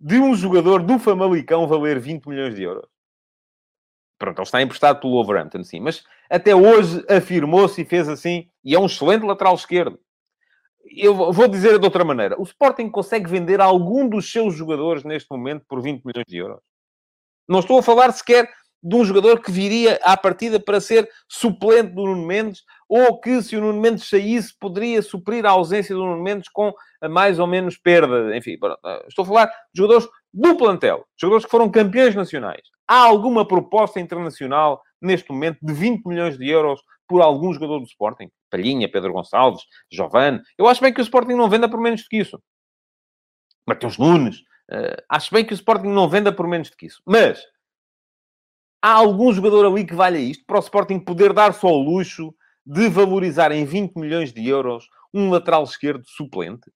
de 0.00 0.18
um 0.18 0.34
jogador 0.34 0.82
do 0.82 0.98
Famalicão 0.98 1.66
valer 1.66 1.98
20 1.98 2.26
milhões 2.28 2.54
de 2.54 2.62
euros? 2.62 2.93
Pronto, 4.24 4.38
ele 4.38 4.44
está 4.44 4.62
emprestado 4.62 5.00
pelo 5.00 5.12
Wolverhampton, 5.12 5.62
sim. 5.62 5.80
Mas 5.80 6.02
até 6.30 6.56
hoje 6.56 7.04
afirmou-se 7.10 7.82
e 7.82 7.84
fez 7.84 8.08
assim. 8.08 8.48
E 8.64 8.74
é 8.74 8.78
um 8.78 8.86
excelente 8.86 9.22
lateral 9.22 9.54
esquerdo. 9.54 10.00
Eu 10.96 11.30
vou 11.30 11.46
dizer 11.46 11.78
de 11.78 11.84
outra 11.84 12.04
maneira. 12.04 12.34
O 12.40 12.42
Sporting 12.42 12.88
consegue 12.90 13.28
vender 13.28 13.60
algum 13.60 14.08
dos 14.08 14.30
seus 14.30 14.54
jogadores 14.54 15.04
neste 15.04 15.30
momento 15.30 15.64
por 15.68 15.82
20 15.82 16.02
milhões 16.04 16.24
de 16.26 16.38
euros. 16.38 16.60
Não 17.46 17.60
estou 17.60 17.78
a 17.78 17.82
falar 17.82 18.10
sequer 18.12 18.50
de 18.82 18.96
um 18.96 19.04
jogador 19.04 19.40
que 19.40 19.50
viria 19.50 19.98
à 20.02 20.16
partida 20.16 20.58
para 20.58 20.80
ser 20.80 21.08
suplente 21.28 21.94
do 21.94 22.04
Nuno 22.04 22.26
Mendes, 22.26 22.62
ou 22.88 23.18
que, 23.18 23.42
se 23.42 23.56
o 23.56 23.60
Nuno 23.60 23.80
Mendes 23.80 24.08
saísse, 24.08 24.54
poderia 24.58 25.02
suprir 25.02 25.44
a 25.44 25.50
ausência 25.50 25.94
do 25.94 26.02
Nuno 26.04 26.22
Mendes 26.22 26.48
com 26.50 26.72
mais 27.10 27.38
ou 27.38 27.46
menos 27.46 27.76
perda. 27.76 28.34
Enfim, 28.36 28.58
estou 29.06 29.22
a 29.22 29.26
falar 29.26 29.46
de 29.46 29.52
jogadores 29.74 30.08
do 30.32 30.56
plantel, 30.56 31.06
jogadores 31.18 31.44
que 31.44 31.50
foram 31.50 31.70
campeões 31.70 32.14
nacionais. 32.14 32.73
Há 32.86 32.98
alguma 32.98 33.46
proposta 33.46 33.98
internacional 33.98 34.82
neste 35.00 35.30
momento 35.30 35.58
de 35.62 35.72
20 35.72 36.04
milhões 36.06 36.38
de 36.38 36.48
euros 36.48 36.80
por 37.08 37.22
algum 37.22 37.52
jogador 37.52 37.78
do 37.78 37.86
Sporting? 37.86 38.30
Palhinha, 38.50 38.90
Pedro 38.90 39.12
Gonçalves, 39.12 39.62
Giovane. 39.90 40.40
Eu 40.56 40.66
acho 40.66 40.80
bem 40.80 40.92
que 40.92 41.00
o 41.00 41.02
Sporting 41.02 41.34
não 41.34 41.48
venda 41.48 41.68
por 41.68 41.80
menos 41.80 42.02
do 42.02 42.08
que 42.08 42.18
isso. 42.18 42.40
Mateus 43.66 43.98
Nunes. 43.98 44.40
Uh, 44.70 44.96
acho 45.08 45.32
bem 45.32 45.44
que 45.44 45.52
o 45.52 45.54
Sporting 45.54 45.88
não 45.88 46.08
venda 46.08 46.32
por 46.32 46.46
menos 46.46 46.70
do 46.70 46.76
que 46.76 46.86
isso. 46.86 47.02
Mas 47.06 47.42
há 48.82 48.92
algum 48.92 49.32
jogador 49.32 49.66
ali 49.66 49.84
que 49.84 49.94
valha 49.94 50.18
isto 50.18 50.44
para 50.46 50.58
o 50.58 50.60
Sporting 50.60 51.00
poder 51.00 51.32
dar 51.32 51.52
só 51.54 51.68
o 51.68 51.82
luxo 51.82 52.34
de 52.64 52.88
valorizar 52.88 53.52
em 53.52 53.64
20 53.64 53.94
milhões 53.96 54.32
de 54.32 54.46
euros 54.48 54.86
um 55.12 55.30
lateral 55.30 55.64
esquerdo 55.64 56.04
suplente? 56.06 56.70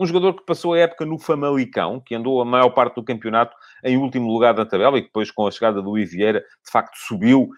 Um 0.00 0.06
jogador 0.06 0.32
que 0.32 0.46
passou 0.46 0.72
a 0.72 0.78
época 0.78 1.04
no 1.04 1.18
Famalicão, 1.18 2.00
que 2.00 2.14
andou 2.14 2.40
a 2.40 2.44
maior 2.44 2.70
parte 2.70 2.94
do 2.94 3.04
campeonato 3.04 3.54
em 3.84 3.98
último 3.98 4.32
lugar 4.32 4.54
da 4.54 4.64
tabela 4.64 4.96
e 4.96 5.02
que 5.02 5.08
depois, 5.08 5.30
com 5.30 5.46
a 5.46 5.50
chegada 5.50 5.82
do 5.82 5.98
Ivieira, 5.98 6.40
de 6.40 6.70
facto 6.72 6.96
subiu. 6.96 7.50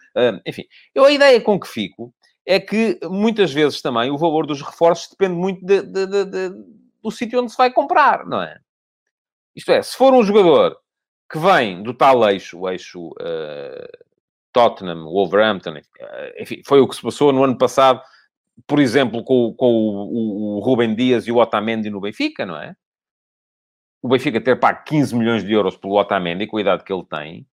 enfim, 0.44 0.64
eu 0.92 1.04
a 1.04 1.12
ideia 1.12 1.40
com 1.40 1.60
que 1.60 1.68
fico 1.68 2.12
é 2.44 2.58
que 2.58 2.98
muitas 3.04 3.52
vezes 3.52 3.80
também 3.80 4.10
o 4.10 4.18
valor 4.18 4.44
dos 4.44 4.60
reforços 4.60 5.10
depende 5.10 5.36
muito 5.36 5.64
de, 5.64 5.82
de, 5.82 6.06
de, 6.06 6.50
do 7.00 7.10
sítio 7.12 7.40
onde 7.40 7.52
se 7.52 7.56
vai 7.56 7.72
comprar, 7.72 8.26
não 8.26 8.42
é? 8.42 8.58
Isto 9.54 9.70
é, 9.70 9.80
se 9.80 9.96
for 9.96 10.12
um 10.12 10.24
jogador 10.24 10.76
que 11.30 11.38
vem 11.38 11.82
do 11.82 11.94
tal 11.94 12.28
eixo, 12.28 12.58
o 12.58 12.68
eixo 12.68 13.08
uh, 13.08 13.88
Tottenham, 14.52 15.04
Wolverhampton, 15.04 15.74
enfim, 16.38 16.60
foi 16.66 16.80
o 16.80 16.88
que 16.88 16.96
se 16.96 17.02
passou 17.02 17.32
no 17.32 17.44
ano 17.44 17.56
passado 17.56 18.02
por 18.66 18.78
exemplo, 18.78 19.24
com, 19.24 19.54
com 19.54 19.72
o, 19.72 20.56
o, 20.56 20.60
Rubem 20.60 20.94
Dias 20.94 21.26
e 21.26 21.32
o 21.32 21.36
Otamendi 21.36 21.90
no 21.90 22.00
Benfica, 22.00 22.44
não 22.44 22.56
é? 22.56 22.74
O 24.02 24.08
Benfica 24.08 24.40
ter 24.40 24.58
pago 24.58 24.82
15 24.84 25.14
milhões 25.14 25.44
de 25.44 25.52
euros 25.52 25.76
pelo 25.76 25.98
Otamendi, 25.98 26.46
com 26.46 26.56
a 26.56 26.60
idade 26.60 26.84
que 26.84 26.92
ele 26.92 27.04
tem, 27.04 27.46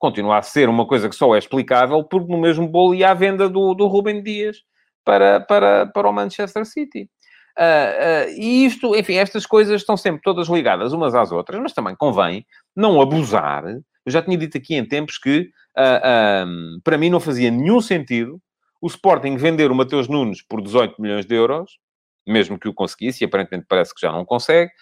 continua 0.00 0.38
a 0.38 0.42
ser 0.42 0.68
uma 0.68 0.86
coisa 0.86 1.08
que 1.08 1.14
só 1.14 1.34
é 1.34 1.38
explicável 1.38 2.02
porque 2.02 2.30
no 2.30 2.40
mesmo 2.40 2.66
bolo 2.66 2.94
ia 2.94 3.10
a 3.10 3.14
venda 3.14 3.48
do, 3.48 3.72
do 3.72 3.86
Rubem 3.86 4.20
Dias 4.20 4.58
para, 5.04 5.40
para, 5.40 5.86
para 5.86 6.08
o 6.08 6.12
Manchester 6.12 6.64
City. 6.66 7.08
Uh, 7.56 8.26
uh, 8.26 8.30
e 8.36 8.64
isto, 8.64 8.96
enfim, 8.96 9.14
estas 9.14 9.46
coisas 9.46 9.80
estão 9.80 9.96
sempre 9.96 10.22
todas 10.22 10.48
ligadas 10.48 10.92
umas 10.92 11.14
às 11.14 11.30
outras, 11.30 11.60
mas 11.60 11.72
também 11.72 11.94
convém 11.94 12.44
não 12.74 13.00
abusar. 13.00 13.64
Eu 13.64 14.10
já 14.10 14.22
tinha 14.22 14.36
dito 14.36 14.58
aqui 14.58 14.74
em 14.74 14.84
tempos 14.84 15.18
que, 15.18 15.50
uh, 15.78 16.80
para 16.82 16.98
mim, 16.98 17.10
não 17.10 17.20
fazia 17.20 17.50
nenhum 17.50 17.80
sentido 17.80 18.40
o 18.82 18.88
Sporting 18.88 19.36
vender 19.36 19.70
o 19.70 19.74
Mateus 19.76 20.08
Nunes 20.08 20.42
por 20.42 20.60
18 20.60 21.00
milhões 21.00 21.24
de 21.24 21.36
euros, 21.36 21.78
mesmo 22.26 22.58
que 22.58 22.68
o 22.68 22.74
conseguisse, 22.74 23.22
e 23.22 23.26
aparentemente 23.26 23.66
parece 23.68 23.94
que 23.94 24.00
já 24.00 24.10
não 24.10 24.24
consegue, 24.24 24.72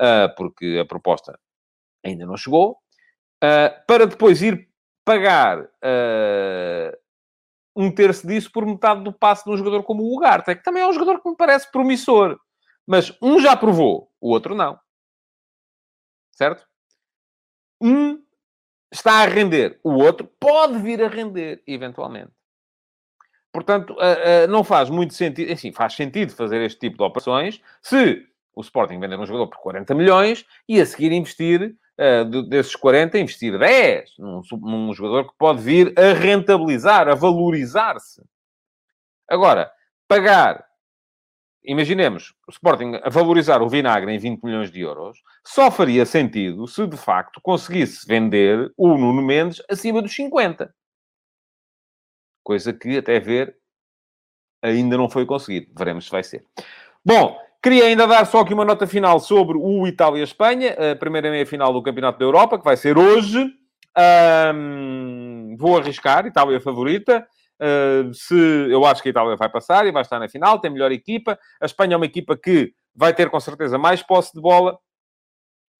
uh, 0.00 0.32
porque 0.36 0.78
a 0.80 0.86
proposta 0.86 1.36
ainda 2.06 2.24
não 2.24 2.36
chegou, 2.36 2.78
uh, 3.42 3.86
para 3.86 4.06
depois 4.06 4.40
ir 4.42 4.68
pagar 5.04 5.60
uh, 5.60 6.96
um 7.74 7.92
terço 7.92 8.28
disso 8.28 8.50
por 8.52 8.64
metade 8.64 9.02
do 9.02 9.12
passe 9.12 9.44
de 9.44 9.50
um 9.50 9.56
jogador 9.56 9.82
como 9.82 10.04
o 10.04 10.16
Ugarte, 10.16 10.54
que 10.54 10.62
também 10.62 10.84
é 10.84 10.86
um 10.86 10.92
jogador 10.92 11.20
que 11.20 11.28
me 11.28 11.36
parece 11.36 11.70
promissor. 11.72 12.38
Mas 12.86 13.12
um 13.20 13.40
já 13.40 13.56
provou, 13.56 14.08
o 14.20 14.30
outro 14.30 14.54
não. 14.54 14.78
Certo? 16.32 16.64
Um 17.80 18.22
está 18.92 19.22
a 19.22 19.26
render, 19.26 19.80
o 19.82 19.94
outro 19.94 20.30
pode 20.40 20.78
vir 20.78 21.02
a 21.02 21.08
render, 21.08 21.62
eventualmente. 21.66 22.37
Portanto, 23.58 23.96
não 24.48 24.62
faz 24.62 24.88
muito 24.88 25.14
sentido, 25.14 25.52
assim, 25.52 25.72
faz 25.72 25.94
sentido 25.94 26.32
fazer 26.32 26.62
este 26.62 26.78
tipo 26.78 26.96
de 26.96 27.02
operações 27.02 27.60
se 27.82 28.24
o 28.58 28.60
Sporting 28.60 28.98
vender 28.98 29.18
um 29.18 29.26
jogador 29.26 29.48
por 29.48 29.58
40 29.58 29.94
milhões 29.94 30.44
e 30.68 30.80
a 30.80 30.86
seguir 30.86 31.12
investir, 31.12 31.76
uh, 31.98 32.42
desses 32.48 32.74
40, 32.74 33.16
investir 33.18 33.56
10 33.56 34.18
num, 34.18 34.42
num 34.62 34.92
jogador 34.92 35.28
que 35.28 35.38
pode 35.38 35.60
vir 35.60 35.92
a 35.96 36.12
rentabilizar, 36.12 37.08
a 37.08 37.14
valorizar-se. 37.14 38.20
Agora, 39.28 39.70
pagar, 40.08 40.64
imaginemos, 41.62 42.34
o 42.48 42.50
Sporting 42.50 42.98
a 43.02 43.08
valorizar 43.08 43.62
o 43.62 43.68
Vinagre 43.68 44.12
em 44.12 44.18
20 44.18 44.42
milhões 44.42 44.70
de 44.72 44.80
euros, 44.80 45.18
só 45.44 45.70
faria 45.70 46.04
sentido 46.04 46.66
se 46.66 46.84
de 46.84 46.96
facto 46.96 47.40
conseguisse 47.40 48.06
vender 48.08 48.72
o 48.76 48.96
Nuno 48.96 49.22
Mendes 49.22 49.62
acima 49.68 50.00
dos 50.00 50.14
50. 50.14 50.74
Coisa 52.48 52.72
que, 52.72 52.96
até 52.96 53.20
ver, 53.20 53.54
ainda 54.62 54.96
não 54.96 55.10
foi 55.10 55.26
conseguido. 55.26 55.70
Veremos 55.76 56.06
se 56.06 56.10
vai 56.10 56.22
ser. 56.22 56.42
Bom, 57.04 57.38
Queria 57.62 57.84
ainda 57.84 58.06
dar 58.06 58.24
só 58.24 58.40
aqui 58.40 58.54
uma 58.54 58.64
nota 58.64 58.86
final 58.86 59.18
sobre 59.18 59.58
o 59.58 59.86
Itália-Espanha, 59.86 60.76
a 60.92 60.96
primeira 60.96 61.28
meia-final 61.28 61.72
do 61.72 61.82
Campeonato 61.82 62.18
da 62.18 62.24
Europa, 62.24 62.56
que 62.56 62.64
vai 62.64 62.76
ser 62.76 62.96
hoje. 62.96 63.52
Um, 64.54 65.56
vou 65.58 65.76
arriscar, 65.76 66.24
Itália 66.24 66.60
favorita. 66.60 67.26
Uh, 67.60 68.14
se 68.14 68.70
eu 68.70 68.86
acho 68.86 69.02
que 69.02 69.08
a 69.08 69.10
Itália 69.10 69.36
vai 69.36 69.48
passar 69.50 69.84
e 69.86 69.92
vai 69.92 70.02
estar 70.02 70.20
na 70.20 70.28
final, 70.28 70.60
tem 70.60 70.70
melhor 70.70 70.92
equipa. 70.92 71.36
A 71.60 71.66
Espanha 71.66 71.94
é 71.94 71.96
uma 71.96 72.06
equipa 72.06 72.38
que 72.38 72.72
vai 72.94 73.12
ter 73.12 73.28
com 73.28 73.40
certeza 73.40 73.76
mais 73.76 74.02
posse 74.02 74.32
de 74.32 74.40
bola. 74.40 74.78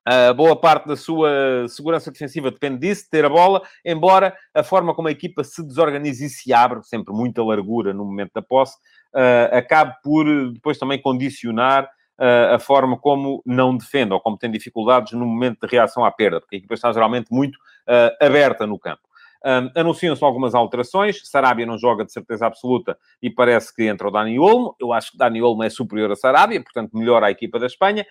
Uh, 0.08 0.32
boa 0.32 0.56
parte 0.56 0.88
da 0.88 0.96
sua 0.96 1.68
segurança 1.68 2.10
defensiva 2.10 2.50
depende 2.50 2.78
disso, 2.78 3.04
de 3.04 3.10
ter 3.10 3.26
a 3.26 3.28
bola, 3.28 3.60
embora 3.84 4.34
a 4.54 4.62
forma 4.62 4.94
como 4.94 5.08
a 5.08 5.10
equipa 5.10 5.44
se 5.44 5.62
desorganiza 5.62 6.24
e 6.24 6.30
se 6.30 6.50
abre, 6.50 6.82
sempre 6.82 7.12
muita 7.12 7.44
largura 7.44 7.92
no 7.92 8.06
momento 8.06 8.30
da 8.32 8.40
posse, 8.40 8.76
uh, 9.14 9.54
acabe 9.54 9.94
por 10.02 10.24
depois 10.50 10.78
também 10.78 10.98
condicionar 10.98 11.84
uh, 11.84 12.54
a 12.54 12.58
forma 12.58 12.96
como 12.96 13.42
não 13.44 13.76
defende 13.76 14.14
ou 14.14 14.20
como 14.20 14.38
tem 14.38 14.50
dificuldades 14.50 15.12
no 15.12 15.26
momento 15.26 15.66
de 15.66 15.76
reação 15.76 16.02
à 16.02 16.10
perda, 16.10 16.40
porque 16.40 16.56
a 16.56 16.58
equipa 16.58 16.72
está 16.72 16.90
geralmente 16.90 17.26
muito 17.30 17.56
uh, 17.56 18.24
aberta 18.24 18.66
no 18.66 18.78
campo. 18.78 19.02
Um, 19.44 19.70
Anunciam-se 19.80 20.24
algumas 20.24 20.54
alterações. 20.54 21.20
Sarabia 21.28 21.64
não 21.64 21.78
joga 21.78 22.04
de 22.04 22.12
certeza 22.12 22.46
absoluta 22.46 22.98
e 23.22 23.30
parece 23.30 23.74
que 23.74 23.84
entra 23.84 24.08
o 24.08 24.10
Dani 24.10 24.38
Olmo. 24.38 24.74
Eu 24.80 24.92
acho 24.92 25.12
que 25.12 25.18
Dani 25.18 25.40
Olmo 25.40 25.62
é 25.62 25.70
superior 25.70 26.10
a 26.10 26.16
Sarabia, 26.16 26.62
portanto, 26.62 26.96
melhora 26.96 27.26
a 27.26 27.30
equipa 27.30 27.58
da 27.58 27.66
Espanha. 27.66 28.04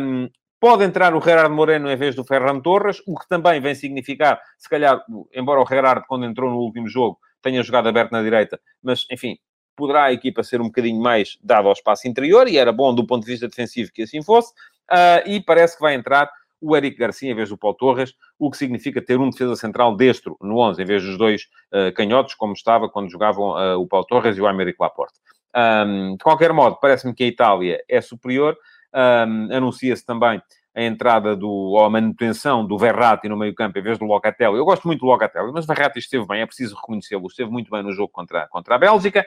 Um, 0.00 0.28
Pode 0.60 0.84
entrar 0.84 1.14
o 1.14 1.22
Gerardo 1.22 1.54
Moreno 1.54 1.90
em 1.90 1.96
vez 1.96 2.14
do 2.14 2.22
Ferran 2.22 2.60
Torres, 2.60 3.02
o 3.06 3.18
que 3.18 3.26
também 3.26 3.60
vem 3.62 3.74
significar, 3.74 4.38
se 4.58 4.68
calhar, 4.68 5.02
embora 5.34 5.58
o 5.58 5.66
Gerardo, 5.66 6.04
quando 6.06 6.26
entrou 6.26 6.50
no 6.50 6.58
último 6.58 6.86
jogo, 6.86 7.18
tenha 7.40 7.62
jogado 7.62 7.88
aberto 7.88 8.12
na 8.12 8.22
direita, 8.22 8.60
mas, 8.82 9.06
enfim, 9.10 9.38
poderá 9.74 10.04
a 10.04 10.12
equipa 10.12 10.42
ser 10.42 10.60
um 10.60 10.64
bocadinho 10.66 11.00
mais 11.00 11.38
dada 11.42 11.66
ao 11.66 11.72
espaço 11.72 12.06
interior, 12.06 12.46
e 12.46 12.58
era 12.58 12.70
bom 12.72 12.94
do 12.94 13.06
ponto 13.06 13.24
de 13.24 13.30
vista 13.30 13.48
defensivo 13.48 13.90
que 13.90 14.02
assim 14.02 14.22
fosse, 14.22 14.52
uh, 14.90 15.26
e 15.26 15.40
parece 15.40 15.76
que 15.76 15.82
vai 15.82 15.94
entrar 15.94 16.30
o 16.60 16.76
Eric 16.76 16.98
Garcia 16.98 17.30
em 17.30 17.34
vez 17.34 17.48
do 17.48 17.56
Paulo 17.56 17.78
Torres, 17.78 18.14
o 18.38 18.50
que 18.50 18.58
significa 18.58 19.00
ter 19.00 19.18
um 19.18 19.30
defesa 19.30 19.56
central 19.56 19.96
destro 19.96 20.36
no 20.42 20.58
11, 20.58 20.82
em 20.82 20.84
vez 20.84 21.02
dos 21.02 21.16
dois 21.16 21.44
uh, 21.72 21.90
canhotos, 21.94 22.34
como 22.34 22.52
estava 22.52 22.86
quando 22.86 23.10
jogavam 23.10 23.52
uh, 23.52 23.80
o 23.80 23.86
Paulo 23.86 24.04
Torres 24.04 24.36
e 24.36 24.42
o 24.42 24.46
Américo 24.46 24.82
Laporte. 24.82 25.18
Um, 25.56 26.12
de 26.12 26.22
qualquer 26.22 26.52
modo, 26.52 26.76
parece-me 26.76 27.14
que 27.14 27.24
a 27.24 27.26
Itália 27.26 27.82
é 27.88 28.00
superior. 28.00 28.56
Um, 28.94 29.54
Anuncia-se 29.54 30.04
também 30.04 30.42
a 30.74 30.82
entrada 30.82 31.34
do, 31.34 31.48
ou 31.48 31.84
a 31.84 31.90
manutenção 31.90 32.64
do 32.64 32.78
Verratti 32.78 33.28
no 33.28 33.36
meio-campo 33.36 33.78
em 33.78 33.82
vez 33.82 33.98
do 33.98 34.04
Locatelli. 34.04 34.56
Eu 34.56 34.64
gosto 34.64 34.86
muito 34.86 35.00
do 35.00 35.06
Locatelli, 35.06 35.52
mas 35.52 35.66
Verratti 35.66 35.98
esteve 35.98 36.26
bem, 36.26 36.42
é 36.42 36.46
preciso 36.46 36.76
reconhecê-lo, 36.76 37.26
esteve 37.26 37.50
muito 37.50 37.70
bem 37.70 37.82
no 37.82 37.92
jogo 37.92 38.08
contra, 38.08 38.46
contra 38.48 38.76
a 38.76 38.78
Bélgica. 38.78 39.26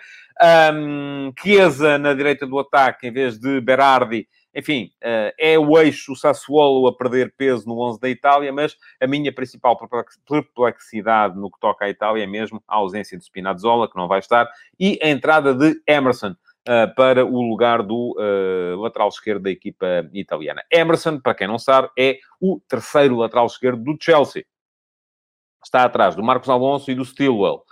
Um, 0.74 1.34
Chiesa 1.38 1.98
na 1.98 2.14
direita 2.14 2.48
do 2.48 2.58
ataque 2.60 3.08
em 3.08 3.12
vez 3.12 3.38
de 3.38 3.60
Berardi. 3.60 4.28
Enfim, 4.56 4.92
uh, 5.04 5.34
é 5.38 5.58
o 5.58 5.78
eixo 5.80 6.16
Sassuolo 6.16 6.88
a 6.88 6.96
perder 6.96 7.34
peso 7.36 7.68
no 7.68 7.80
11 7.80 8.00
da 8.00 8.08
Itália, 8.08 8.54
mas 8.54 8.78
a 9.02 9.08
minha 9.08 9.34
principal 9.34 9.76
perplexidade 9.76 11.36
no 11.38 11.52
que 11.52 11.60
toca 11.60 11.86
à 11.86 11.90
Itália 11.90 12.24
é 12.24 12.28
mesmo 12.28 12.64
a 12.68 12.76
ausência 12.76 13.18
de 13.18 13.24
Spinazzola, 13.24 13.90
que 13.90 13.98
não 13.98 14.08
vai 14.08 14.20
estar, 14.20 14.48
e 14.80 15.00
a 15.02 15.10
entrada 15.10 15.56
de 15.56 15.82
Emerson, 15.88 16.36
para 16.96 17.26
o 17.26 17.42
lugar 17.42 17.84
do 17.84 18.16
uh, 18.18 18.80
lateral 18.80 19.10
esquerdo 19.10 19.44
da 19.44 19.52
equipa 19.52 19.86
italiana. 20.14 20.64
Emerson, 20.72 21.20
para 21.20 21.36
quem 21.36 21.48
não 21.48 21.60
sabe, 21.60 21.90
é 21.98 22.20
o 22.40 22.60
terceiro 22.68 23.18
lateral 23.18 23.46
esquerdo 23.46 23.84
do 23.84 23.98
Chelsea. 24.00 24.46
Está 25.64 25.84
atrás 25.84 26.16
do 26.16 26.24
Marcos 26.24 26.50
Alonso 26.50 26.90
e 26.92 26.96
do 26.96 27.06
Stilwell. 27.06 27.64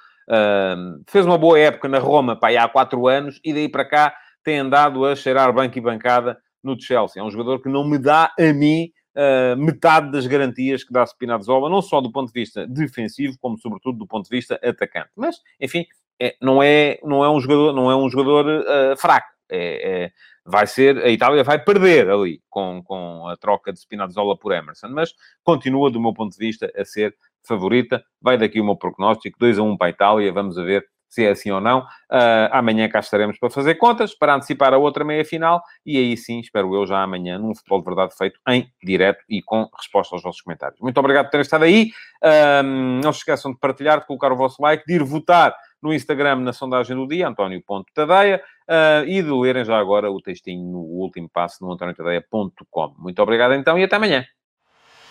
Fez 1.07 1.25
uma 1.25 1.37
boa 1.37 1.59
época 1.59 1.89
na 1.89 1.99
Roma, 1.99 2.37
pá, 2.37 2.49
há 2.51 2.67
quatro 2.69 3.07
anos, 3.07 3.39
e 3.43 3.53
daí 3.53 3.67
para 3.67 3.83
cá 3.83 4.15
tem 4.43 4.59
andado 4.59 5.05
a 5.05 5.15
cheirar 5.15 5.53
banco 5.53 5.77
e 5.77 5.81
bancada 5.81 6.37
no 6.63 6.79
Chelsea. 6.79 7.21
É 7.21 7.25
um 7.25 7.31
jogador 7.31 7.61
que 7.61 7.69
não 7.69 7.83
me 7.87 7.97
dá 7.97 8.33
a 8.39 8.53
mim 8.53 8.91
uh, 9.15 9.57
metade 9.57 10.11
das 10.11 10.25
garantias 10.27 10.83
que 10.83 10.93
dá 10.93 11.05
Spinazzola, 11.05 11.69
não 11.69 11.81
só 11.81 11.99
do 12.01 12.11
ponto 12.11 12.31
de 12.31 12.39
vista 12.39 12.65
defensivo, 12.67 13.37
como 13.39 13.57
sobretudo 13.57 13.97
do 13.97 14.07
ponto 14.07 14.29
de 14.29 14.35
vista 14.35 14.59
atacante. 14.63 15.09
Mas, 15.15 15.37
enfim, 15.59 15.85
é, 16.21 16.35
não, 16.39 16.61
é, 16.61 16.99
não 17.03 17.25
é 17.25 17.29
um 17.29 17.39
jogador, 17.39 17.73
não 17.73 17.89
é 17.89 17.95
um 17.95 18.07
jogador 18.07 18.45
uh, 18.45 18.95
fraco. 18.95 19.27
É, 19.49 20.03
é, 20.03 20.11
vai 20.45 20.67
ser, 20.67 20.97
a 20.99 21.09
Itália 21.09 21.43
vai 21.43 21.57
perder 21.57 22.09
ali 22.09 22.41
com, 22.47 22.81
com 22.83 23.27
a 23.27 23.35
troca 23.35 23.73
de 23.73 23.79
Spinazzola 23.79 24.37
por 24.37 24.51
Emerson, 24.53 24.89
mas 24.89 25.13
continua, 25.43 25.89
do 25.89 25.99
meu 25.99 26.13
ponto 26.13 26.31
de 26.31 26.37
vista, 26.37 26.71
a 26.77 26.85
ser 26.85 27.15
favorita. 27.45 28.03
Vai 28.21 28.37
daqui 28.37 28.61
o 28.61 28.63
meu 28.63 28.75
prognóstico, 28.75 29.39
2 29.39 29.57
a 29.57 29.63
1 29.63 29.77
para 29.77 29.87
a 29.87 29.89
Itália, 29.89 30.31
vamos 30.31 30.57
a 30.57 30.63
ver 30.63 30.85
se 31.11 31.25
é 31.25 31.31
assim 31.31 31.51
ou 31.51 31.59
não. 31.59 31.79
Uh, 32.09 32.47
amanhã 32.51 32.87
cá 32.87 32.99
estaremos 32.99 33.37
para 33.37 33.49
fazer 33.49 33.75
contas, 33.75 34.15
para 34.15 34.33
antecipar 34.33 34.73
a 34.73 34.77
outra 34.77 35.03
meia-final, 35.03 35.61
e 35.85 35.97
aí 35.97 36.15
sim, 36.15 36.39
espero 36.39 36.73
eu 36.73 36.87
já 36.87 37.03
amanhã, 37.03 37.37
num 37.37 37.53
Futebol 37.53 37.79
de 37.79 37.85
Verdade 37.85 38.15
feito 38.17 38.39
em 38.47 38.71
direto 38.81 39.21
e 39.29 39.41
com 39.41 39.69
resposta 39.77 40.15
aos 40.15 40.23
vossos 40.23 40.41
comentários. 40.41 40.79
Muito 40.79 40.97
obrigado 40.97 41.25
por 41.25 41.31
terem 41.31 41.41
estado 41.41 41.65
aí. 41.65 41.91
Uh, 42.23 42.63
não 43.03 43.11
se 43.11 43.19
esqueçam 43.19 43.51
de 43.51 43.59
partilhar, 43.59 43.99
de 43.99 44.07
colocar 44.07 44.31
o 44.31 44.37
vosso 44.37 44.61
like, 44.61 44.85
de 44.87 44.93
ir 44.93 45.03
votar 45.03 45.53
no 45.83 45.93
Instagram 45.93 46.37
na 46.37 46.53
sondagem 46.53 46.95
do 46.95 47.05
dia, 47.07 47.27
António.tadeia, 47.27 48.41
uh, 48.69 49.05
e 49.05 49.21
de 49.21 49.31
lerem 49.31 49.65
já 49.65 49.77
agora 49.77 50.09
o 50.09 50.21
textinho 50.21 50.63
no 50.63 50.79
último 50.79 51.29
passo 51.29 51.57
no 51.61 51.73
antoniotadeia.com. 51.73 52.95
Muito 52.97 53.21
obrigado 53.21 53.53
então 53.53 53.77
e 53.77 53.83
até 53.83 53.97
amanhã. 53.97 54.23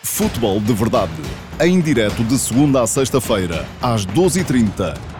Futebol 0.02 0.60
de 0.60 0.72
Verdade, 0.72 1.12
em 1.60 1.78
direto 1.78 2.24
de 2.24 2.38
segunda 2.38 2.80
a 2.80 2.86
sexta-feira, 2.86 3.66
às 3.82 4.06
12h30 4.06 5.19